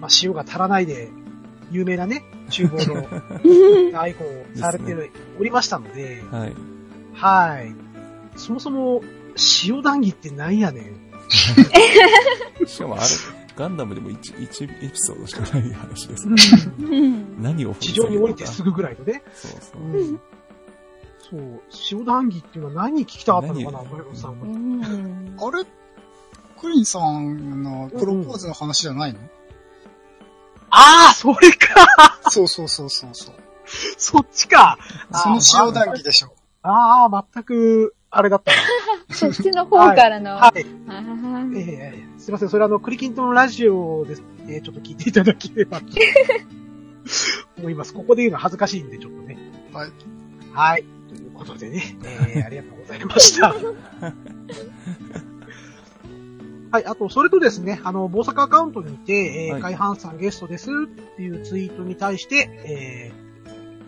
[0.00, 1.10] まあ、塩が足らないで、
[1.70, 2.78] 有名なね、厨房
[3.92, 6.54] のアイコンをされておりましたので、はい。
[7.14, 7.74] はい。
[8.36, 9.02] そもそも、
[9.64, 11.08] 塩談義ってなんやねん。
[12.66, 13.04] しかもあれ、
[13.56, 16.28] ガンダムでも 1, 1エピソードしかない話です。
[16.28, 18.70] うん 何を地上に降りてすぐ。
[18.70, 19.22] ぐぐらいのね。
[19.34, 20.12] そうそうう。
[20.14, 20.20] ん。
[21.30, 21.60] そう、
[21.90, 24.46] 塩談義っていうのは何に聞きたかったのかな、何小山さんは。
[24.46, 25.64] うんあれ？
[26.60, 29.20] クリンさんのプロポーズの話じゃないの、
[30.70, 33.34] ああ、それかそうそうそうそうそう。
[33.96, 34.78] そっちか
[35.12, 36.32] その塩談義でしょ。
[36.62, 38.58] ああ、全く、あれだったな。
[39.14, 40.36] そっちの方からの。
[40.36, 40.66] はい。
[40.88, 44.22] あーええすいません、それあの、クリキントンラジオです。
[44.46, 45.86] えーちょっと聞いていただければと
[47.58, 47.92] 思います。
[47.92, 49.38] ここで言うのは恥ずかしいんで、ちょっとね。
[49.72, 49.90] はい。
[50.52, 50.84] はい。
[51.08, 53.54] ということでね、えー、ありがとうございました。
[56.70, 63.12] はい、あと、それとですね、あの、大阪アカウントにて、えー、はい海半さんゲストですっていうツイートに対して、え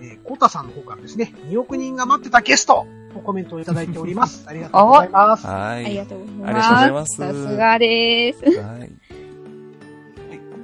[0.00, 4.44] ー、えー、コータさんの方からですね、2億人が待ってたゲストとコメントをいただいております。
[4.48, 5.46] ありがとうございます。
[5.46, 5.84] はい。
[5.84, 6.46] ありがとうございます。
[6.46, 8.44] ありがとうございますさすがです。
[8.44, 8.54] はい。
[8.54, 8.94] はい、こ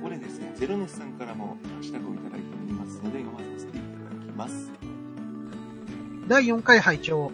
[0.02, 4.72] こでですね、ゼロネスさんからもハッシュタグをいただいておりますので、読まさせていただきます。
[6.28, 7.30] 第4回拝聴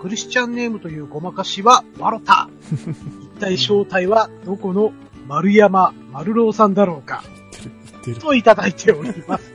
[0.00, 2.48] クリスチャンネームというごまかしはワロタ。
[3.40, 4.92] 一体正体はどこの
[5.26, 7.24] 丸山丸郎さんだろうか。
[7.24, 8.16] 言ってる、言ってる。
[8.18, 9.52] といただいております。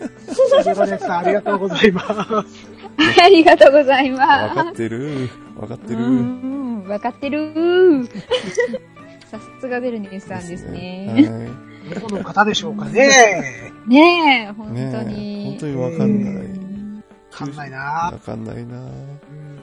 [1.07, 2.09] ありがとうございます。
[3.21, 4.55] ありがとうございわます。
[4.55, 5.29] かってる。
[5.55, 5.99] わかってる。
[5.99, 8.09] うん、わかってる。
[9.29, 11.51] さすがベルニさんですね。
[11.93, 13.71] どこの方でしょうかね。
[13.87, 15.41] ねえ、本当ねに。
[15.41, 19.61] え本当にわかんないうんわかんないなわかんないなうん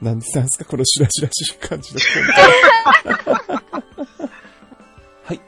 [0.00, 2.00] なんでなんですかこのシュラシュラしい感じの
[5.24, 5.40] はい。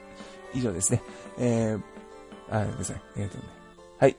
[0.55, 1.03] 以上ですね。
[1.39, 1.83] えー、
[2.51, 3.01] あ、ごめんなさい。
[3.17, 3.45] えーとね。
[3.99, 4.17] はい。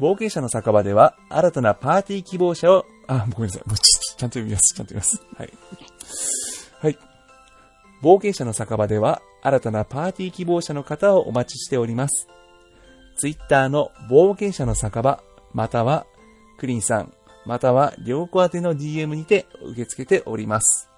[0.00, 3.68] 冒険者の酒場では、新たなパーティー希望者を、あ、ごめんなさい。
[3.68, 3.82] もうち
[4.16, 4.74] ちゃんと読みます。
[4.74, 5.22] ちゃんと読みます。
[5.36, 5.52] はい。
[6.80, 6.98] はい。
[8.02, 12.28] 冒険者の酒場では、新たなパーティー希望者の方をお待ちしております。
[13.16, 16.06] ツイッターの冒険者の酒場、または、
[16.58, 17.12] クリンさん、
[17.44, 20.88] または両子宛ての DM にて受け付けております。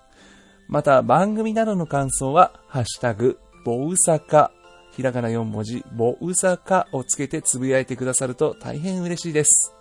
[0.68, 4.50] また番組などの感想は、ハッシュタグ、ボウサカ、
[4.92, 9.74] ひらがな4文字、ボウサカをつけてつぶやいてくださると大変嬉しいです。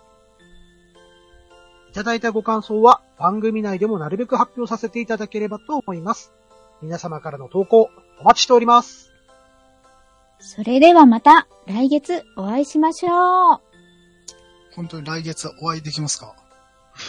[1.90, 6.32] いただいたご感想は番組内でもなるべく発表させていただければと思います。
[6.82, 7.88] 皆様からの投稿
[8.20, 9.12] お待ちしております。
[10.40, 13.60] それではまた来月お会いしましょう。
[14.74, 16.34] 本当に来月お会いできますか？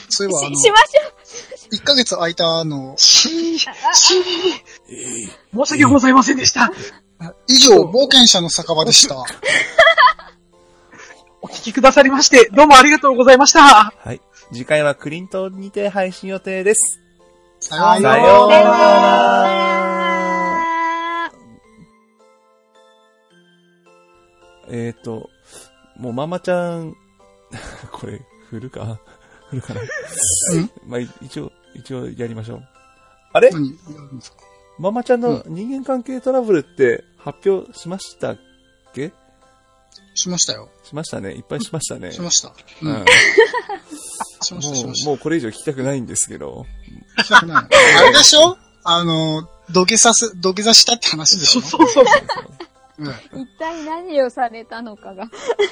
[0.10, 3.72] そういえば、あのし、しましょ1ヶ月空いたの、しー、しー、
[4.90, 6.72] ええ申し訳ございませんでした。
[7.48, 9.16] 以上、冒険者の酒場でした。
[11.42, 13.62] お聞きくださりまして、どうもありがとうございました。
[13.62, 14.22] はい。
[14.52, 17.00] 次回はクリントンにて配信予定です。
[17.60, 19.76] さようなら。
[24.68, 25.30] えっ、ー、と、
[25.98, 26.96] もうママちゃん、
[27.92, 29.00] これ、振るか？
[29.60, 29.82] 振るかな
[30.86, 32.68] まあ、一応、一応やりましょう。
[33.34, 33.50] あれ？
[33.52, 33.70] 何？
[33.70, 34.38] やるんですか？
[34.80, 38.40] ママちゃんの人間関係トラブルって発表しましたっ
[38.94, 39.14] け？
[40.14, 40.70] しましたよ。
[40.84, 41.32] しましたね。
[41.34, 42.12] いっぱいしましたね。
[42.12, 42.50] しました。
[42.50, 43.06] ううんん。。
[44.42, 45.06] しました、しもう。
[45.06, 46.66] もうこれ以上聞きたくないんですけど。
[47.20, 47.66] 聞きたくない
[48.00, 48.58] あれでしょ？
[48.84, 51.62] あの、土下座す、土下座したって話でしょ？
[51.62, 52.16] そうそうそう。
[52.98, 55.26] うん一体何をされたのかが。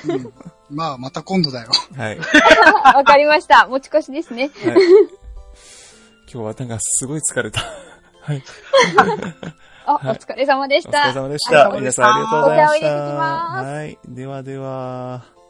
[0.08, 0.34] うん
[0.70, 1.70] まあ、また今度だよ。
[1.96, 2.20] はい。
[2.20, 3.68] は わかりました。
[3.68, 4.46] 持ち越しですね。
[4.46, 4.50] い。
[4.50, 4.54] 今
[6.28, 7.62] 日はなんかすごい疲れた。
[8.22, 8.44] はい。
[9.86, 11.08] あ、はいお疲れ様でしお疲た。
[11.08, 11.70] れ様でした。
[11.78, 13.14] 皆さんありがとうございましお茶を入れてきた。
[13.18, 14.00] ますはい。
[14.08, 15.43] ではでは。